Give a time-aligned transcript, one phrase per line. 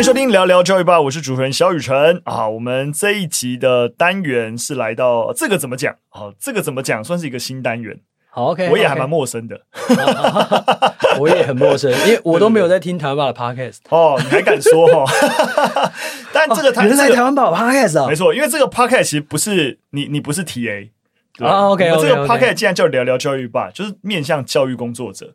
[0.00, 2.48] 欢迎收听聊聊教育吧，我是主持人小雨辰啊。
[2.48, 5.94] 我们这一集的单元是来到这个怎么讲？
[6.12, 7.04] 哦，这个怎么讲？
[7.04, 8.00] 算是一个新单元。
[8.30, 9.60] 好，OK，我也还蛮陌生的。
[11.20, 13.80] 我也很陌生，因为我都没有在听台湾爸的 Podcast。
[13.94, 15.04] 哦，你还敢说哈？
[16.32, 18.08] 但这个台是在台湾吧 Podcast 啊？
[18.08, 20.88] 没错，因为这个 Podcast 其实不是你，你不是 TA
[21.40, 21.68] 啊。
[21.68, 25.34] OK，这个 Podcast 既然叫聊聊教育吧，就是面向教育工作者。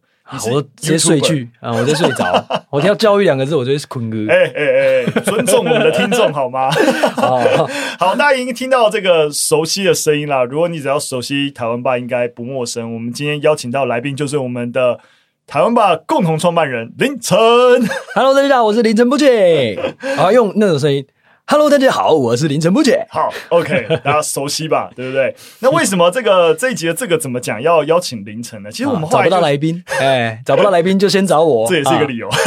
[0.51, 1.71] 我直接睡去啊！
[1.71, 2.45] 我直接睡着。
[2.71, 4.25] 我听到“教育”两个字，我就是坤哥。
[4.27, 6.71] 哎哎哎，尊重我们的听众好吗？
[7.15, 7.39] 好，
[7.99, 10.43] 好，大家已经听到这个熟悉的声音啦。
[10.43, 12.93] 如果你只要熟悉台湾吧，应该不陌生。
[12.93, 14.99] 我们今天邀请到来宾就是我们的
[15.45, 17.37] 台湾吧共同创办人林晨。
[18.15, 19.77] Hello，大家好，我是林晨不解。
[20.17, 21.05] 好，用那种声音。
[21.47, 23.05] Hello，大家好，我是凌晨不姐。
[23.07, 24.89] 好，OK， 大家熟悉吧？
[24.95, 25.35] 对不对？
[25.59, 28.71] 那为什么这个 这一集的这个怎么讲要邀请凌晨呢？
[28.71, 32.27] 其实我们找不到来宾， 哎，找不到来宾就先找我，这也是一个理由。
[32.27, 32.37] 啊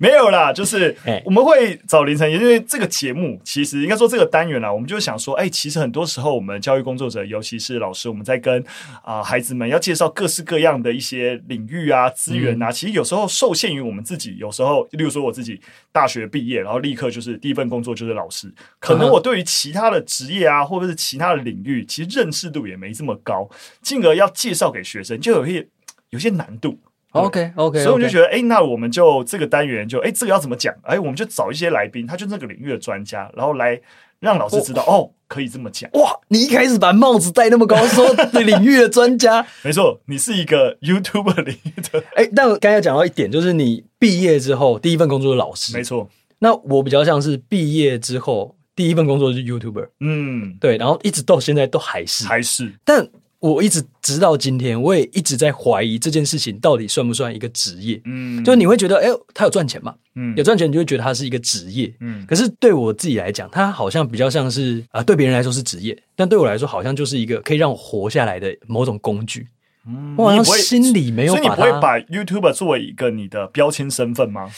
[0.00, 8.60] 没有啦，就是我们会找凌晨，因为这个节目其实应该说这个单元啦，我们就想说，哎，其实很多时候我们教育工作者，尤其是老师，我们在跟
[9.02, 15.60] 啊、呃、孩子们要介绍各式各样的一些领域啊资源啊，其实有时候受限于我们自己，有时候，例如说我自己
[15.92, 23.48] 大学毕业，然后立刻就是第一份工作就是老师，可能我对于其他的职业啊，或者是其他的领域，其实认识度也没这么高，
[23.82, 25.68] 进而要介绍给学生，就有些
[26.10, 26.78] 有些难度。
[27.12, 30.74] OK OK，所以我就觉得，哎、那我们就这个单元就，哎、欸，这个要怎么讲？
[30.82, 33.80] 哎、欸，我们就找一些来宾，他就那个领域的专家，然后来
[34.20, 35.90] 让老师知道，哦，哦可以这么讲。
[35.92, 38.06] 哇，你一开始把帽子戴那么高，说
[38.42, 42.00] 领域的专家， 没错，你是一个 YouTuber 领域的。
[42.16, 46.06] 哎、欸，但我刚才讲到一点，就是你毕业之后第一份工作是老师，没错。
[46.38, 53.08] 那我比较像是毕业之后第一份工作是 YouTuber，嗯，对，然后一直到现在都还是还是，但。
[53.38, 58.00] 我一直直到今天，我也一直在怀疑这件事情到底算不算一个职业。
[58.06, 59.94] 嗯，就你会觉得，哎、欸，他有赚钱吗？
[60.14, 61.94] 嗯，有赚钱，你就会觉得他是一个职业。
[62.00, 69.46] 嗯，可是对我自己来讲，他好像比较像是啊、呃，对别人来说是职业，但对我来说，好像就是一个可以让我活下来的某种工具。
[69.86, 74.50] 嗯，我好像心里没有把，所以你不会把 YouTuber 作为一个你的标签身份吗？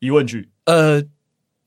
[0.00, 0.48] 疑问句。
[0.66, 1.02] 呃，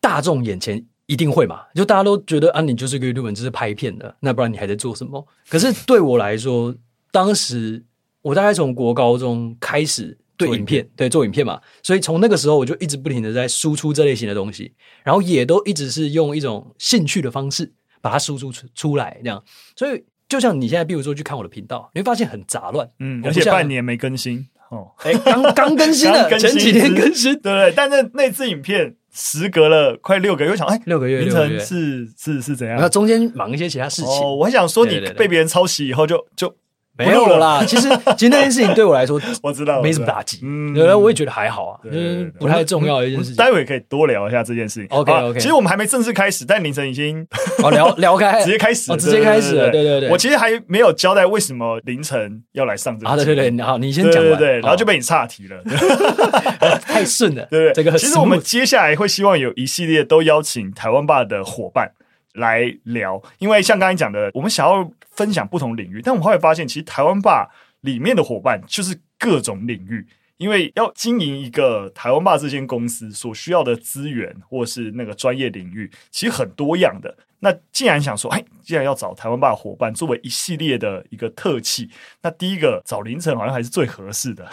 [0.08, 0.86] 大众眼前。
[1.10, 1.62] 一定会嘛？
[1.74, 5.26] 就大家都觉得啊，你就是个 YouTuber，就是拍片的，那不然你还在做什么？
[5.48, 6.76] 可是对我来说，
[7.14, 7.82] 当时
[8.22, 19.42] 我大概从国高中开始对影片，对做影片嘛，所以从那个时候我就一直不停的在输出这类型的东西，然后也都一直是用一种兴趣的方式把它输出出出来，这样。
[19.78, 27.74] 所以就像你现在，比如说去看我的频道，你会发现很杂乱，嗯，而且半年没更新哦，哎，刚刚更新了， 前几天更新，对不对？
[27.74, 28.98] 但是那次影片。
[29.14, 32.78] 时隔了快六个月，我想哎，六个月，凌晨是是是怎样？
[32.80, 34.12] 那中间忙一些其他事情。
[34.12, 36.54] 哦，我还想说，你被别人抄袭以后就就。
[36.98, 37.88] 没有啦，其实
[38.18, 43.36] 其实那件事情对我来说， 我知道没什么打击，嗯，然后我也觉得还好啊，嗯，不太重要的一件事情。
[43.36, 44.88] 待会可以多聊一下这件事情。
[44.90, 47.26] OK OK，其实我们还没正式开始，但凌晨已经
[47.64, 49.70] 哦聊 聊开，直接开始，直接开始了。
[49.70, 53.12] 对对对，我其实还没有交代为什么凌晨要来上这个。
[53.12, 54.24] 啊，对对对，好，你先讲。
[54.24, 55.62] 对对，然后就被你岔题了，
[56.82, 57.74] 太顺了，对对。
[57.74, 61.92] 这个其实我们接下来会希望有一系列都邀请台湾爸的伙伴
[62.38, 67.48] 来聊，因为像刚才讲的，我们想要分享不同领域，但我们后来发现，其实台湾霸。
[67.82, 70.06] 里面的伙伴就是各种领域，
[70.38, 77.16] 因为要经营一个台湾霸这间公司所需要的资源或是那个专业领域，其实很多样的。
[77.40, 81.90] 那既然想说，哎，既然要找台湾爸的伙伴作为一系列的一个特辑，
[82.24, 84.48] 那第一个找凌晨好像还是最合适的，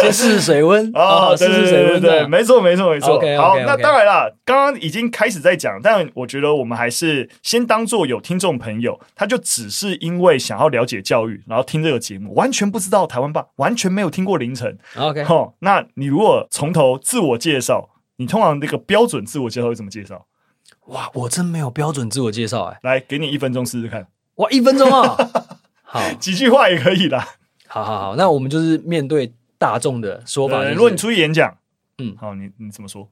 [0.00, 3.20] 先 试试水温 啊，试试水温，对，没错，没错，没错。
[3.20, 3.64] Okay, okay, 好，okay.
[3.66, 14.78] 那当然了，刚刚已经开始在讲，但我觉得我们还是先当做有听众朋友，他就只是因为想要了解教育，然后听这个节目，完全不知道台湾爸，完全没有听过凌晨。
[14.96, 20.26] OK，好，那你如果从头自我介绍，你通常那个标准自我介绍会怎么介绍？
[20.86, 24.06] 哇，我真没有标准自我介绍哎，来给你一分钟试试看。
[24.36, 25.16] 哇，一分钟啊，
[25.82, 27.26] 好，几句话也可以啦。
[27.68, 30.74] 好好好，那我们就是面对大众的说法，就是。
[30.74, 31.56] 如果你出去演讲，
[31.98, 33.08] 嗯，好，你你怎么说？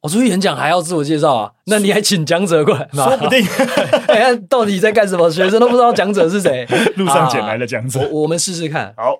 [0.00, 1.52] 我出去演讲还要自我介绍啊？
[1.66, 2.88] 那你还请讲者过来？
[2.92, 3.42] 说不定，
[4.08, 5.30] 哎，到底在干什么？
[5.30, 6.66] 学生都不知道讲者是谁，
[6.96, 8.00] 路上捡来的讲者。
[8.00, 8.92] 我我们试试看。
[8.96, 9.16] 好。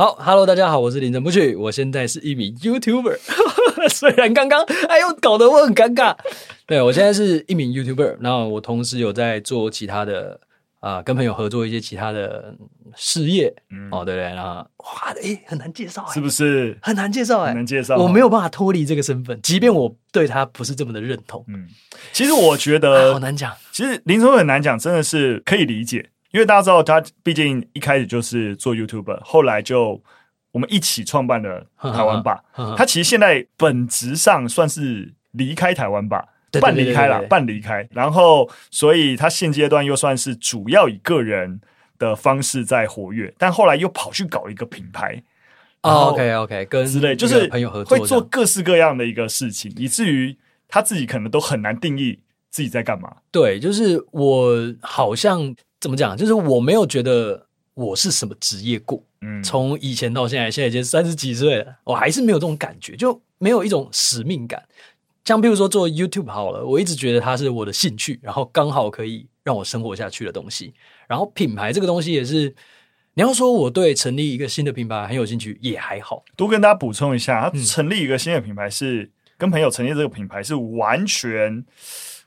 [0.00, 3.18] 好，Hello，大家好，我是林正不去，我现在是一名 YouTuber，
[3.90, 6.16] 虽然刚刚哎呦搞得我很尴尬，
[6.68, 10.38] 对，我现在是一名 YouTuber，然后我同时有在做其他的
[10.78, 12.54] 啊、呃，跟朋友合作一些其他的
[12.94, 16.78] 事业，嗯、哦，对对，然后哇，哎、欸，很难介绍，是不是？
[16.80, 21.66] 很难介绍，哎，很难介绍，我没有办法脱离这个身份，即便我对他不是这么的认同，嗯，
[22.12, 26.10] 其实我觉得、啊、好难讲，其实凌晨很难讲，真的是可以理解。
[26.30, 30.02] 因为大家知道，他毕竟一开始就是做 YouTuber，后来就
[30.52, 32.42] 我们一起创办了台湾吧，
[32.76, 36.26] 他其实现在本质上算是离开台湾吧，
[36.60, 37.86] 半离开了，半离开。
[37.92, 41.60] 然后，所以他现阶段又算是主要以个人
[41.98, 45.22] 的方式在活跃，但后来又跑去搞一个品牌。
[45.82, 50.36] OK OK，跟之类就是朋友合作，会做各式各样的一个事情，以至于
[50.66, 52.18] 他自己可能都很难定义
[52.50, 53.16] 自己在干嘛。
[53.30, 59.02] 对，就是我好像怎么讲，就是我没有觉得我是什么职业过。
[59.20, 64.62] 嗯，从以前到现在，现在已经三十几岁了，我还是没有这种感觉，就没有一种使命感。
[65.24, 70.72] 像比如说做 YouTube 好了，我一直觉得它是我的兴趣，然后刚好可以让我生活下去的东西。
[71.06, 72.54] 然后品牌这个东西也是。
[73.14, 76.24] 你要说我对成立一个新的品牌很有兴趣，也还好。
[76.36, 81.64] 多跟大家补充一下，他成立一个新的品牌是、嗯、跟朋友成立这个品牌是完全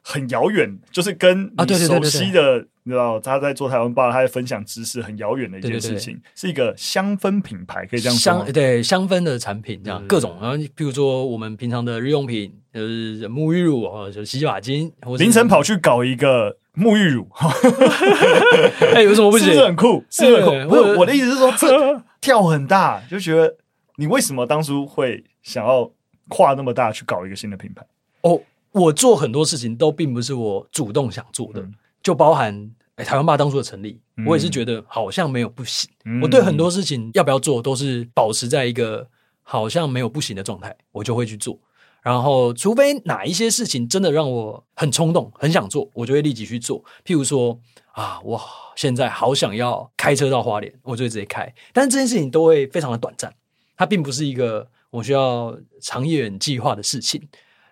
[0.01, 8.33] 很遥远，就是跟你熟悉的，你知道他在做台湾吧，他在分享知识很遥远的一件事情，对对对，是一个香氛品牌，可以这样说。
[8.33, 16.57] 香对香氛的产品，这样各种，然后比如说我们平常的日用品，就是沐浴乳或者洗发精，凌晨跑去搞一个。
[16.73, 17.27] 沐浴乳，
[18.95, 19.47] 哎、欸，有什么不行？
[19.49, 20.05] 是不是很酷？
[20.09, 20.51] 是不是很酷？
[20.51, 23.53] 欸、不是我的意思是说，这跳很大，就觉得
[23.97, 25.91] 你为什么当初会想要
[26.29, 27.85] 跨那么大去搞一个新的品牌？
[28.21, 32.53] 哦，我做很多事情都并不是我主动想做的，嗯、就包含
[32.95, 35.89] 哎、欸，台湾爸当初的成立，嗯、我也是觉得好像没有不行。
[36.05, 39.07] 嗯、我对很多事情要不要做，都是保持在一个
[39.43, 41.59] 好像没有不行的状态，我就会去做。
[42.01, 46.83] 然后，除非哪一些事情真的让我很冲动、很想做，我就会立即去做。
[47.05, 47.59] 譬如说，
[47.91, 48.41] 啊，我
[48.75, 51.53] 现在好想要开车到花莲，我就会直接开。
[51.71, 53.31] 但是这件事情都会非常的短暂，
[53.77, 57.21] 它并不是一个我需要长远计划的事情。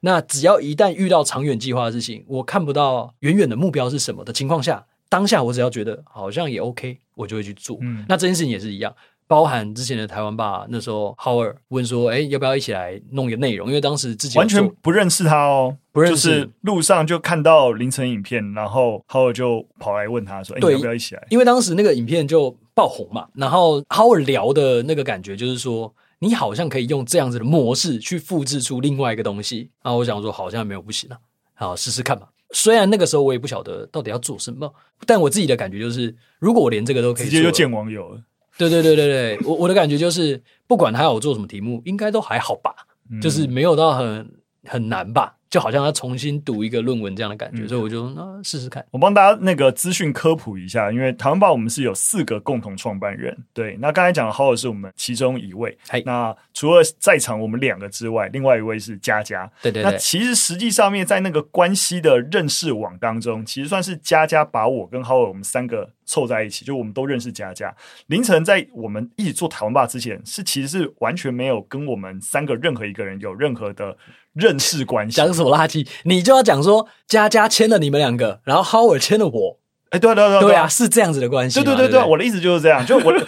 [0.01, 7.77] 那只要一旦遇到长远计划的事情，我看不到远远的目标是什么的情况下，当下我只要觉得好像也 OK，我就会去做。
[7.81, 8.93] 嗯，那这件事情也是一样。
[9.27, 29.71] 包含之前的台湾吧，那时候 Howard 问说：“哎、欸，要不要一起来弄一个内容？”因为当时自己完全不认识他哦，不认识，就是路上就看到凌晨影片，然后 Howard 就跑来问他说：“哎、欸，要不要一起来？”因为当时那个影片就爆红嘛，然后 Howard 聊的那个感觉就是说，你好像可以用这样子的模式去复制出另外一个东西。
[29.81, 31.17] 啊我想说，好像没有不行啊，
[31.55, 32.29] 好试试看吧。
[32.51, 34.73] 虽然那个时候我也不晓得到底要做什么，
[35.05, 38.21] 但我自己的感觉就是，如果我连这个都可以，直接就见网友了。
[38.57, 42.75] 对对对对对，我我的感觉就是，不管他要我做什么题目，应该都还好吧，
[43.09, 44.29] 嗯、就是没有到很
[44.65, 45.37] 很难吧。
[45.49, 48.85] 就好像要重新读一个论文这样的感觉，嗯、所以我就那试试看。
[48.91, 53.35] 我帮大家那个资讯科普一下，因为台湾吧我们是有四个共同创办人。
[53.51, 55.75] 对，那刚才讲的 Howard 是我们其中一位。
[55.89, 59.51] 嘿那除了在场我们两个之外，另外一位是佳佳。
[59.63, 59.91] 对对对。
[59.91, 67.75] 那其实实际上面在那个关系的认识网当中，其实算是佳佳把我跟 Howard 我们三个凑在一起，就我们都认识佳佳。
[68.05, 73.97] 凌晨在我们一起做台湾吧之前，是其实是完全没有跟我们三个任何一个人有任何的。
[74.33, 75.87] 认识关系，讲什么垃圾？
[76.03, 79.59] 你就要讲说佳佳签了你们两个，然后 Howard 签了我。
[79.89, 81.63] 哎，对对对对啊，是这样子的关系。
[81.63, 82.85] 对对对对，我的意思就是这样。
[82.85, 83.25] 就我不是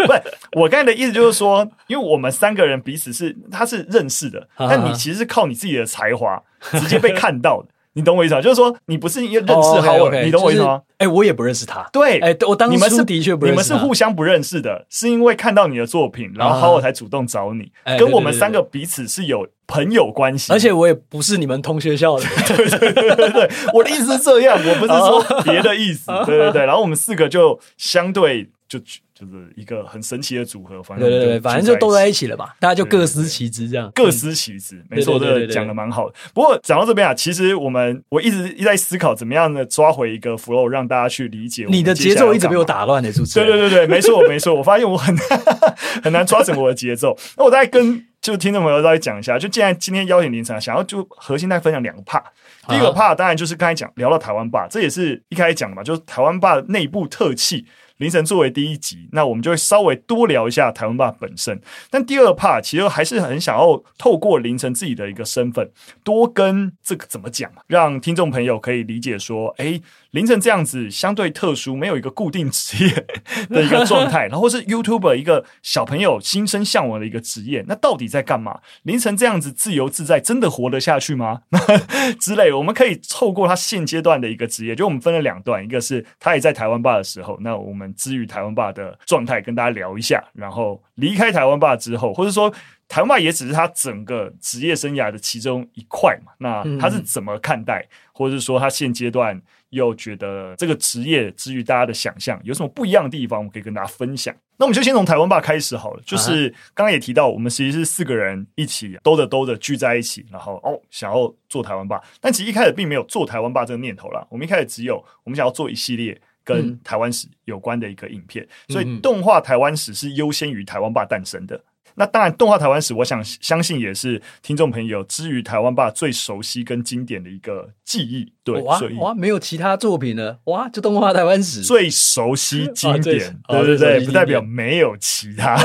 [0.52, 6.40] 我刚才的意思就是说， 因为我们三个人彼此是他是认识的， 但你其实是靠你自己的才华
[6.74, 7.70] 直接被看到的。
[7.94, 8.42] 你懂我意思吗？
[8.42, 10.82] 就是说，你不是认识 Howard，你懂我意思吗？
[10.98, 11.88] 哎，我也不认识他。
[11.92, 13.52] 对，哎，我当初的确不认识。
[13.52, 17.72] 你们是互相不认识的，是因为看到你的作品，然后 Howard 才主动找你。
[17.98, 22.26] 跟我们三个彼此是有朋友关系，而且我也不是你们同学校的。
[22.48, 26.12] 对对对对对，我的意思是这样，我不是说别的意思。
[26.26, 28.80] 对对对，然后我们四个就相对就。
[29.14, 36.16] 就是一个很神奇的组合，反正对对对，反正就都在一起了吧，大家就各司其职，这样各司其职，没错，这个讲的蛮好的。
[36.34, 41.68] 不过讲到这边啊，其实我们我一直一直在思考怎么样的抓回一个 flow，让大家去理解。
[41.70, 43.48] 你的节奏一直被我打乱的，主持人。
[43.48, 45.16] 对对对对，没错没错，我发现我很
[46.02, 47.16] 很难抓整个我的节奏。
[47.38, 52.24] 那我再跟就听众朋友再讲一下，就既然今天邀请凌晨，想要就核心再分享两个 part。
[52.68, 57.68] 第一个 part 当然就是刚才讲聊到台湾霸，这也是一开始讲的嘛，就是台湾霸内部特气。
[58.02, 61.62] 凌晨作为第一集，那我们就会稍微多聊一下台湾爸本身。
[61.92, 65.70] 但第二帕其实还是很想要透过凌晨自己的一个身份，
[66.04, 69.80] 多跟这个怎么讲，让听众朋友可以理解说，诶。
[70.12, 73.08] 凌晨这样子相对特殊，没有一个固定职业
[73.50, 78.60] 的一个状态， 然后是 YouTuber 一个小朋友心生向往的一个职业，那到底在干嘛？
[78.84, 81.44] 凌晨这样子自由自在，真的活得下去吗？
[82.20, 92.54] 之类，我们可以透过他现阶段的一个职业，就我们分了两段，一个是他也在台湾吧的时候，那我们段之于台湾吧的状态跟大家聊一下，然后离开台湾吧之后，或者说
[92.92, 104.36] 台湾霸也只是他整个职业生涯的其中一块嘛，那他是怎么看待，或者是说他现阶段又觉得这个职业之于大家的想象有什么不一样的地方，我们可以跟大家分享。
[104.58, 114.28] 那我们就先从台湾吧开始好了，就是刚刚也提到，我们其实是四个人一起兜着兜着聚在一起，然后哦想要做台湾吧，但其实一开始并没有做台湾吧这个念头啦。
[114.30, 121.64] 我们一开始只有我们想要做一系列跟台湾史有关的一个影片，所以动画台湾史是优先于台湾霸诞生的。
[122.02, 128.34] 那当然，动画台湾史，我想相信也是听众朋友之于台湾爸最熟悉跟经典的一个记忆。
[128.44, 135.56] 对，哇所以哇，没有其他作品了，哇，就动画台湾史最熟悉经典，啊、对对对，不代表没有其他。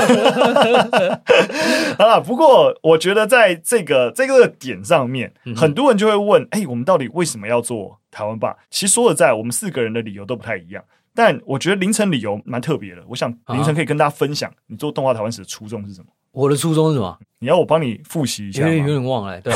[1.97, 8.55] 好了，不过我觉得在这个这个点上面，嗯、很多人就会问：哎，我们到底为什么要做台湾爸？
[8.69, 10.83] 其实说实在，我们四个人的理由都不太一样。
[11.15, 16.07] 但我觉得凌晨理由蛮特别的，我想凌晨可以跟大家分享你做动画台湾史的初衷是什么？
[16.37, 17.17] 我的初衷是什么？
[17.39, 18.61] 你要我帮你复习一下？
[18.61, 19.41] 有点有点忘了。
[19.41, 19.51] 对，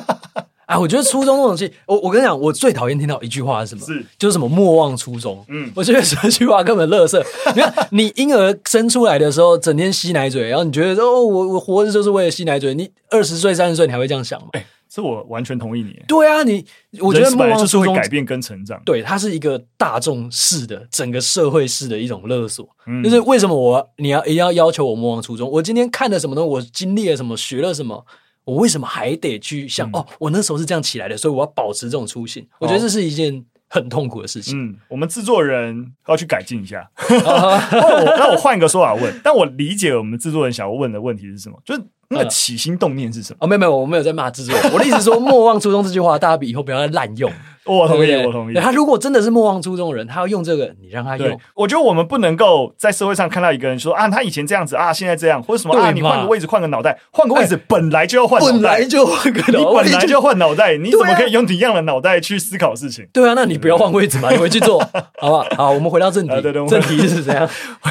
[0.64, 3.84] 哎，我觉得初中这种东西，我我跟你讲，我最讨厌听到一句话是什么？
[3.84, 5.44] 是就是什么莫忘初衷。
[5.48, 7.22] 嗯，我觉得这句话根本垃圾。
[7.54, 12.74] 你看，你婴儿生出来的时候，整天吸奶嘴，然后你觉得说哦，我我活着就是为了吸奶嘴。
[12.74, 14.48] 你二十岁、三十岁，你还会这样想吗？
[14.54, 16.00] 欸这我完全同意你。
[16.06, 16.64] 对啊，你
[17.00, 18.80] 我觉得莫忘初衷就是会改变跟成长。
[18.84, 22.64] 对，它是一个大众式的、整个社会式的一种勒索。
[22.86, 25.50] 嗯、就是为什么我你要一定要要求我莫忘初衷？
[25.50, 28.06] 我今天看了什么东西，我经历了什么，学了什么，
[28.44, 29.88] 我为什么还得去想？
[29.88, 32.46] 嗯、哦，我那时候是这样起来的，所以我要保持这种初心。
[32.60, 34.56] 我觉得这是一件很痛苦的事情。
[34.56, 36.88] 嗯，我们制作人要去改进一下。
[37.10, 41.60] 那我换一个说法问，但我理解我们制作人想要问的问题是什么？
[41.64, 41.82] 就是。
[42.14, 43.38] 那个起心动念是什么？
[43.40, 44.72] 哦，没有没有，我没有在骂制作人。
[44.72, 47.30] 我的意思说，莫忘初衷这句话，大家比以后不要再滥用。
[47.64, 48.54] 我同意，我同意。
[48.56, 51.40] 他如果真的是莫忘初衷的人，他要用这个，你让他用。
[51.54, 63.06] 我觉得我们不能够在社会上看到一个人说啊，他以前这样子啊，现在这样，或者什么啊，你换个位置，换个脑袋，换个位置本来就要换，本来就换个你本来就要换脑袋，你怎么可以用一样的脑袋去思考事情？
[63.14, 64.78] 对啊，那你不要换位置嘛，你回去做，
[65.18, 65.46] 好不好？
[65.56, 66.42] 好，我们回到正题。
[66.68, 67.48] 正题是怎样？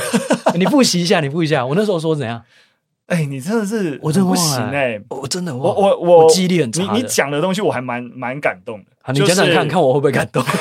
[0.54, 2.40] 你复习一下，你复习一下，我那时候说怎样？
[3.14, 5.02] 哎、欸，你真的是，我真的不行哎、欸！
[5.10, 6.82] 我真的，我我我，我记忆力很差。
[6.82, 8.86] 你你讲的东西我还蛮蛮感动的。
[9.04, 10.44] 好，你讲讲看看我会不会感动？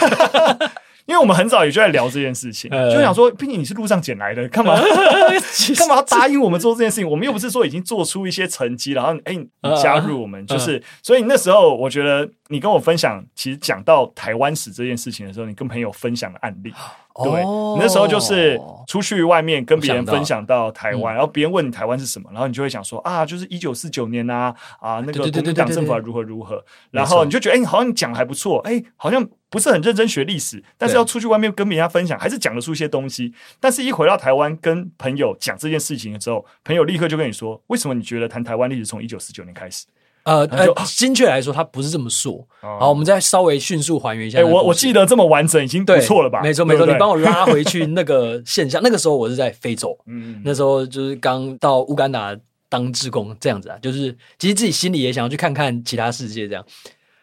[1.07, 4.77] 因为我们很早也就在聊这件事情，就想说，毕竟你是路上捡来的，干嘛
[5.77, 7.11] 干嘛要答应我们做这件事情？
[7.11, 16.73] 我们又不是说已经做出一些成绩，然后哎，你加入我们，就是所以那时候我觉得你跟我分享，其实讲到台湾史这件事情的时候，你跟朋友分享的案例，
[17.15, 29.29] 对，你那时候就是出去外面跟别人分享到台湾，然后别人问你台湾是什么，然后你就会想说啊，就是一九四九年啊，啊，那个国民党政府如何如何，然后你就觉得哎，好像你讲的还不错，哎，好像。
[29.53, 33.35] 不是很认真学历史，但是要出去外面跟别人家分享，还是讲得出一些东西。
[33.61, 39.85] 但是一回到台湾跟朋友讲这件事情的时候，朋友立刻就跟你说：“为什么你觉得谈台湾历史从一九四九年开始？”
[40.25, 42.47] 呃呃，精确来说，他不是这么说。
[42.61, 44.45] 好，我们再稍微迅速还原一下。
[44.45, 46.41] 我我记得这么完整，已经不错了吧？
[46.43, 48.81] 没错没错，你帮我拉回去 那个现象。
[48.83, 52.37] 那个时候我是在非洲，嗯，那时候就是刚到乌干达
[52.69, 56.65] 当志工这样子啊，就是其实自己心里也想要去看看其他世界这样。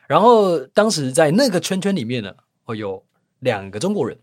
[0.08, 3.02] 然后当时在那个圈圈里面呢，会有
[3.40, 4.18] 两个中国人，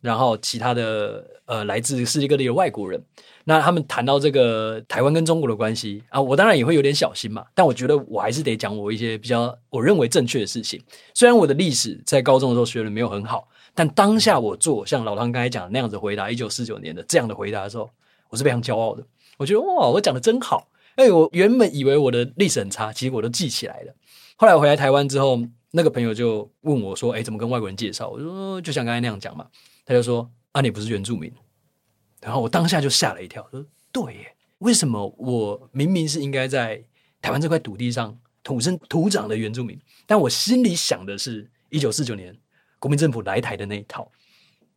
[0.00, 3.02] 然后其他的呃来自世界各地的外国人。
[3.44, 7.44] 那他们谈到这个台湾跟中国的关系啊，我当然也会有点小心嘛。
[7.54, 10.80] 但我觉得我还是得讲我一些比较我认为正确的事情。
[11.14, 17.90] 虽然我的历史在高中的时候学的没有很好，但当下我做像老汤刚才讲的那样子回答一九四九年的这样的回答的时候，
[18.28, 19.02] 我是非常骄傲的。
[19.38, 20.68] 我觉得哇，我讲的真好。
[20.96, 23.94] 哎，我原本以为我的历史很差，其实我都记起来了。
[24.36, 25.40] 后来我回来台湾之后，
[25.70, 29.46] 那个朋友就问我说：“哎，怎么跟外国人介绍？”我说：“就像刚才那样讲嘛。”
[29.84, 31.32] 他就说：“啊，你不是原住民。”
[32.20, 36.82] 然后我当下就吓了一跳，说：“对耶，为什么我明明是应该在
[37.22, 42.36] 台湾这块土地上土生土长的原住民，但我心里想的是一九四九年
[42.78, 44.10] 国民政府来台的那一套。”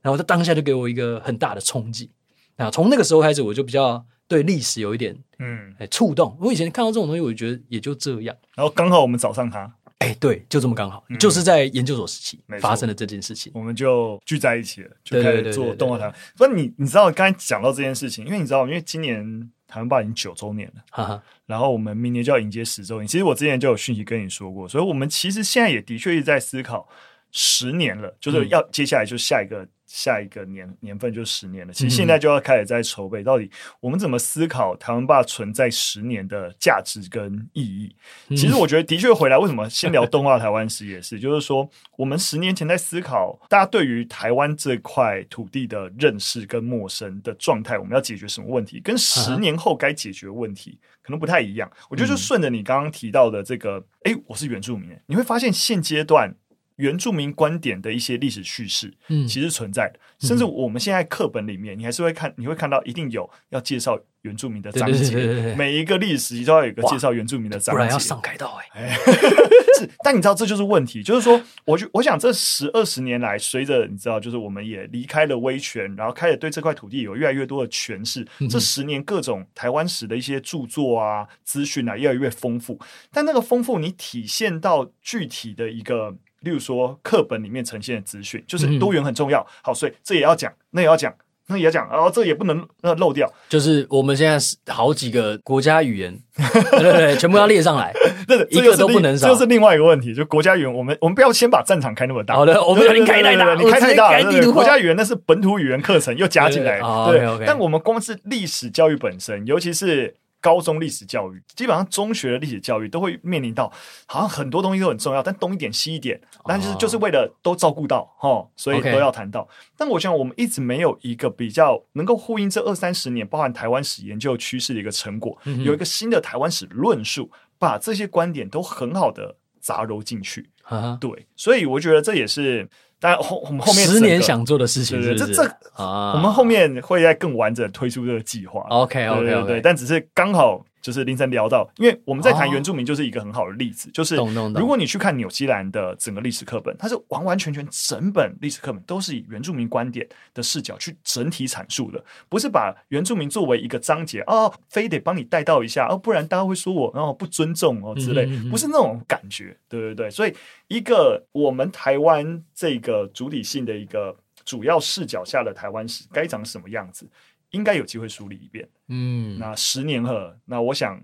[0.01, 2.11] 然后他当下就给我一个很大的冲击。
[2.55, 4.05] 那从那个时候开始，我就比较。
[4.25, 6.35] 对历史有一点嗯，哎，触动。
[6.39, 8.35] 我以前看到这种东西，我就觉得也就这样。
[8.55, 9.71] 然后刚好我们找上他，
[10.03, 16.15] 哎，对，就这么刚好，嗯、就是在研究所时期发生的这件事情，我们就聚在一起了，就开始做动画台湾。
[16.35, 19.23] 不是你，你知道刚才讲到这件事情，因为你知道，因为今年
[19.65, 21.23] 台湾吧已经九周年了，哈哈。
[21.45, 23.07] 然后我们明年就要迎接十周年。
[23.07, 26.85] 其实我之前就有讯息跟你说过，所以我们其实现在也的确是在思考
[27.31, 29.65] 十年了，就是要接下来就下一个。
[29.93, 33.47] 下一个年年份就十年了，其实现在就要开始在筹备，到底
[33.79, 37.95] 我们怎么思考台湾霸存在十年的价值跟意义？
[38.29, 51.71] 其实我觉得的确回来，为什么先聊动画台湾史也是， 就是说我们十年前在思考，大家对于台湾这块土地的认识跟陌生的状态，我们要解决什么问题，跟十年后该解决问题可能不太一样。
[51.87, 56.33] 我觉得就顺着你刚刚提到的这个，哎，我是原住民，你会发现现阶段。
[56.77, 68.95] 原住民观点的一些历史叙事，嗯，其实存在的，嗯、甚至我们现在课本里面，你还是会看，你会看到一定有要介绍原住民的章节，每一个历史都要有一个介绍原住民的章节，不然要上开道哎、欸。
[69.79, 82.79] 是，但你知道这就是问题，就是说，我就我想这十二十年来，随着你知道，就是我们也离开了威权，然后开始对这块土地有越来越多的诠释，嗯、这十年各种台湾史的一些著作啊、资讯啊，越来越丰富，
[83.11, 86.15] 但那个丰富，你体现到具体的一个。
[86.43, 89.39] 例如说，课本里面呈现的资讯就是多元很重要。
[89.41, 91.13] 嗯、好，所以这也要讲，那也要讲，
[91.47, 93.31] 那也要讲，然后这也不能呃漏掉。
[93.49, 96.17] 就是我们现在是好几个国家语言，
[96.71, 97.93] 对对对，全部要列上来，
[98.27, 99.29] 这一个都不能少。
[99.29, 102.35] 这是另外一个问题，就国家语言，我们我们不要先把战场开那么大。
[102.35, 104.51] 好的，我们已经开太大，你开太大了。
[104.51, 107.47] 国家语言那是本土语言课程又加进来，对，对，对。
[107.47, 110.13] 但我们光是历史教育本身，尤其是。
[110.43, 113.71] 高中历史教育，基本上中学的历史教育都会面临到，
[114.05, 119.47] 好像很多东西都很重要，但东一点西一点，但就是就是为了都照顾到哈，所以都要谈到。
[119.77, 130.49] 但我想我们一直没有一个比较能够呼应这二三十年包含台湾史研究趋势的一个成果，嗯、有一个新的台湾史论述，把这些观点都很好的杂糅进去。
[130.67, 130.99] Uh huh.
[130.99, 132.69] 对，所以我觉得这也是。
[133.03, 135.43] 但后我们后面十年想做的事情是，是，这这
[135.73, 138.65] 啊，我们后面会再更完整推出这个计划。
[138.69, 140.63] OK OK 对对，但只是刚好。
[140.83, 143.87] 就是林晨聊到，因为我们在谈原住民，就是一个很好的例子。
[143.87, 144.17] 哦、就是
[144.53, 160.11] 如果你去看纽西兰的整个历史课本，它是完完全全整本历史课本都是以原住民观点的视角去整体阐述的，不是把原住民作为一个章节哦，非得帮你带到一下哦，不然大家会说我哦不尊重哦之类，不是那种感觉，对对对。
[160.11, 160.35] 所以
[160.67, 164.13] 一个我们台湾这个主体性的一个
[164.43, 167.07] 主要视角下的台湾史该长什么样子？
[167.53, 168.67] 应该有机会梳理一遍。
[168.87, 171.01] 嗯，那十年后，那我想，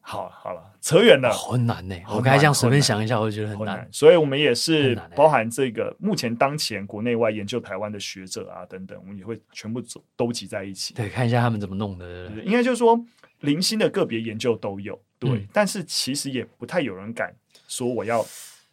[0.00, 1.94] 好，好了，扯远了，很难呢。
[2.08, 3.86] 我刚才这样随便想一下，我觉得很难。
[3.92, 9.82] 所以，我们也是包含这个目前当前国内外研究台湾的学者啊等等，我们也会全部
[10.16, 12.30] 都集在一起，对，看一下他们怎么弄的。
[12.44, 12.98] 应该就是说，
[13.40, 17.34] 零星的个别研究都有，对，但是其实也不太有人敢
[17.68, 18.24] 说我要，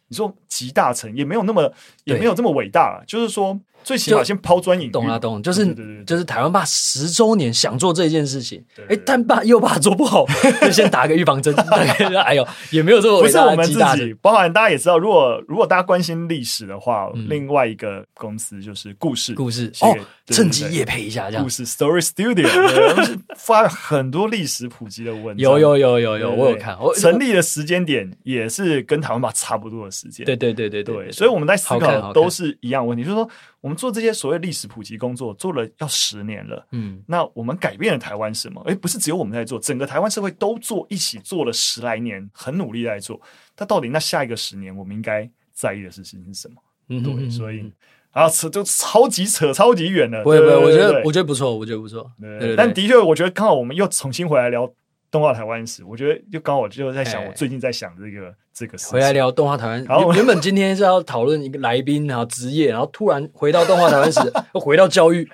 [0.08, 1.72] 你说集大成也没有那么，
[2.04, 3.60] 也没有这么伟大，就是说。
[3.86, 5.72] 最起码先抛砖引玉，懂了懂，就是
[6.04, 10.26] 就是台湾爸十周年想做这件事情，哎，但爸又怕做不好，
[10.60, 11.54] 就先打个预防针。
[12.26, 19.34] 哎呦，也没有这么不是我们自己，包含大家也知道，如果如果大家关心历史的话，另外一个公司就是故事。
[19.34, 19.70] 故事。
[19.82, 19.96] 哦，
[20.26, 21.44] 趁机也配一下这样。
[21.44, 22.48] 故事 Story Studio
[23.38, 26.76] 发很多历史普及的文章，有有有有有，我有看。
[26.96, 33.30] 成立的时间点也是跟台湾爸差不多的时间，对对对对对，所以我们在思考都是一样问题，就是说。
[33.66, 36.64] 我们做这些所谓历史普及工作，做了要十年了。
[36.70, 38.62] 嗯，那我们改变了台湾什么？
[38.66, 43.20] 诶，不是只有我们在做，整个台湾社会都做，一起做了十来年，很努力在做。
[43.58, 46.62] 那到底那下一个十年，我们应该在意的事情是什么？
[46.90, 47.68] 嗯，对，所以
[48.12, 50.22] 啊，扯就超级扯，超级远了。
[50.22, 52.08] 不会不会，我觉得我觉得不错，我觉得不错。
[52.20, 54.72] 对，但的确，我觉得刚好我们又重新回来聊。
[55.16, 58.92] 动画台湾史，我觉得就刚好就在想，我最近在想这个这个事。
[58.92, 64.20] 回来聊动画台湾，然后原本今天是要讨论一个来宾，然后职业，然后突然回到动画台湾史，
[64.52, 65.26] 又回到教育。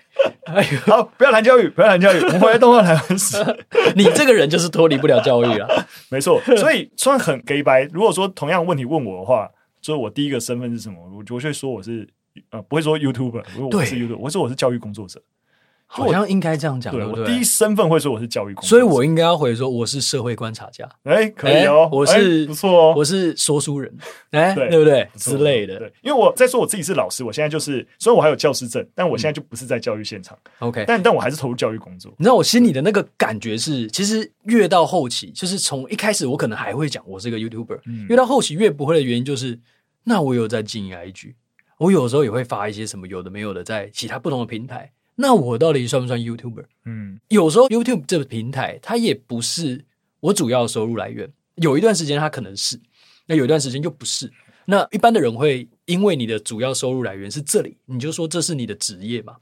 [0.45, 3.39] 哎呦，好，不要谈教育，不要谈教育，我们回来动画台湾史。
[3.97, 5.69] 你这个人就是脱离不了教育啊，
[6.09, 6.41] 没错。
[6.57, 10.99] 所以虽然很假掰，如果说同样问题问我的话，就是我第一个身份是什么？
[11.19, 12.09] 我就会说我是
[12.51, 15.21] 呃，不会说 YouTuber，我是 YouTuber，我会说我是教育工作者。
[15.95, 17.23] 好像应该这样讲，对不对？
[17.23, 20.89] 我第一身份会说我是教育工作者，所以我应该要回说我是社会观察家。
[21.03, 23.95] 哎，可以哦，我是不错哦，我是说书人，
[24.31, 25.07] 哎，对不对？
[25.17, 25.79] 之类的。
[25.79, 30.37] 对，因为我在说我自己是老师，我现在就是，虽然我还有教师证，但我现在就不是在教育现场。
[30.61, 32.11] OK，但但我还是投入教育工作。
[32.17, 39.61] 你知道我心里的那个感觉是，其实越到后期，就是从一开始我可能还会讲我是一个 YouTuber，越到后期越不会的原因就是，
[40.05, 41.35] 那我有在经营 IG，
[41.77, 44.91] 我有时候也会发一些什么有的没有的，在其他不同的平台。
[45.23, 46.65] 那我到底算不算 YouTuber？
[46.85, 49.85] 嗯，有时候 YouTube 这个平台它也不是
[50.19, 52.77] 我主要的收入来源，有一段时间它可能是，
[53.27, 54.29] 那有一段时间又不是。
[54.65, 59.37] 那一般的人会因为你的主要收入来源是这里，你就说这是你的职业嘛？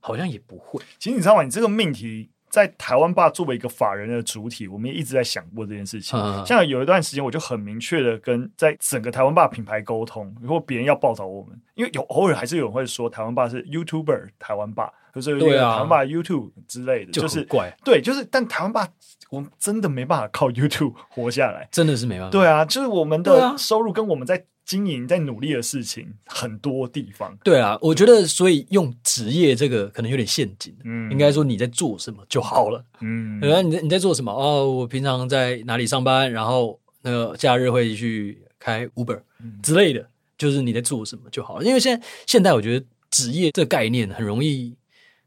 [0.00, 0.82] 好像也不会。
[0.98, 1.42] 其实你知道吗？
[1.42, 6.18] 你这个命题在台湾霸作为一个法人的主体，我们也一直在想过这件事情。
[6.18, 18.86] 嗯、像有一段时间，我就很明确的跟在整个台湾霸品牌沟通，如果别人要报道我们，因为有偶尔还是有人会说台湾霸是 YouTuber 台湾霸，就是有台湾霸 YouTube 之类的，就是怪对，就是但台湾霸
[19.30, 22.30] 我们真的没办法靠 YouTube 活下来，真的是没办法。
[22.30, 24.44] 对啊，就是我们的收入跟我们在。
[24.70, 34.30] 经营在努力的事情很多地方，对啊，我觉得所以用职业这个可能有点陷阱，嗯，应该说你在做什么就好了，嗯，然后你在你在做什么？
[34.32, 39.20] 哦，我平常在哪里上班，然后那个假日会去开 Uber
[39.60, 41.64] 之类的，就是你在做什么就好了。
[41.64, 44.76] 因为现在现在我觉得职业这个概念很容易。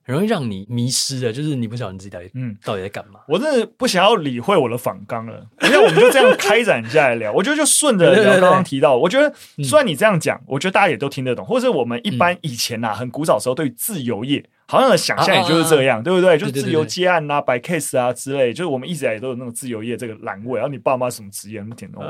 [0.05, 3.21] 很容易让你迷失的，就是你不晓得你自己到底嗯到底在干嘛。
[3.27, 7.31] 我真的不想要理会我的反纲了，那我们就这样开展下来聊。
[7.31, 14.45] 我觉得就顺着聊刚刚提到，我觉得虽然你这样讲，我觉得大家也都听得懂，或者我们一般以前呐、啊、很古早时候对于自由业。
[14.67, 16.37] 好像想象也就是这样，啊啊啊对不对？
[16.37, 20.59] 就是自由接案啊、摆 case 啊之类，就是我们一直以来都有那种自由业这个栏位。
[20.59, 21.59] 然后你爸妈什么职业？
[21.59, 22.01] 那么点东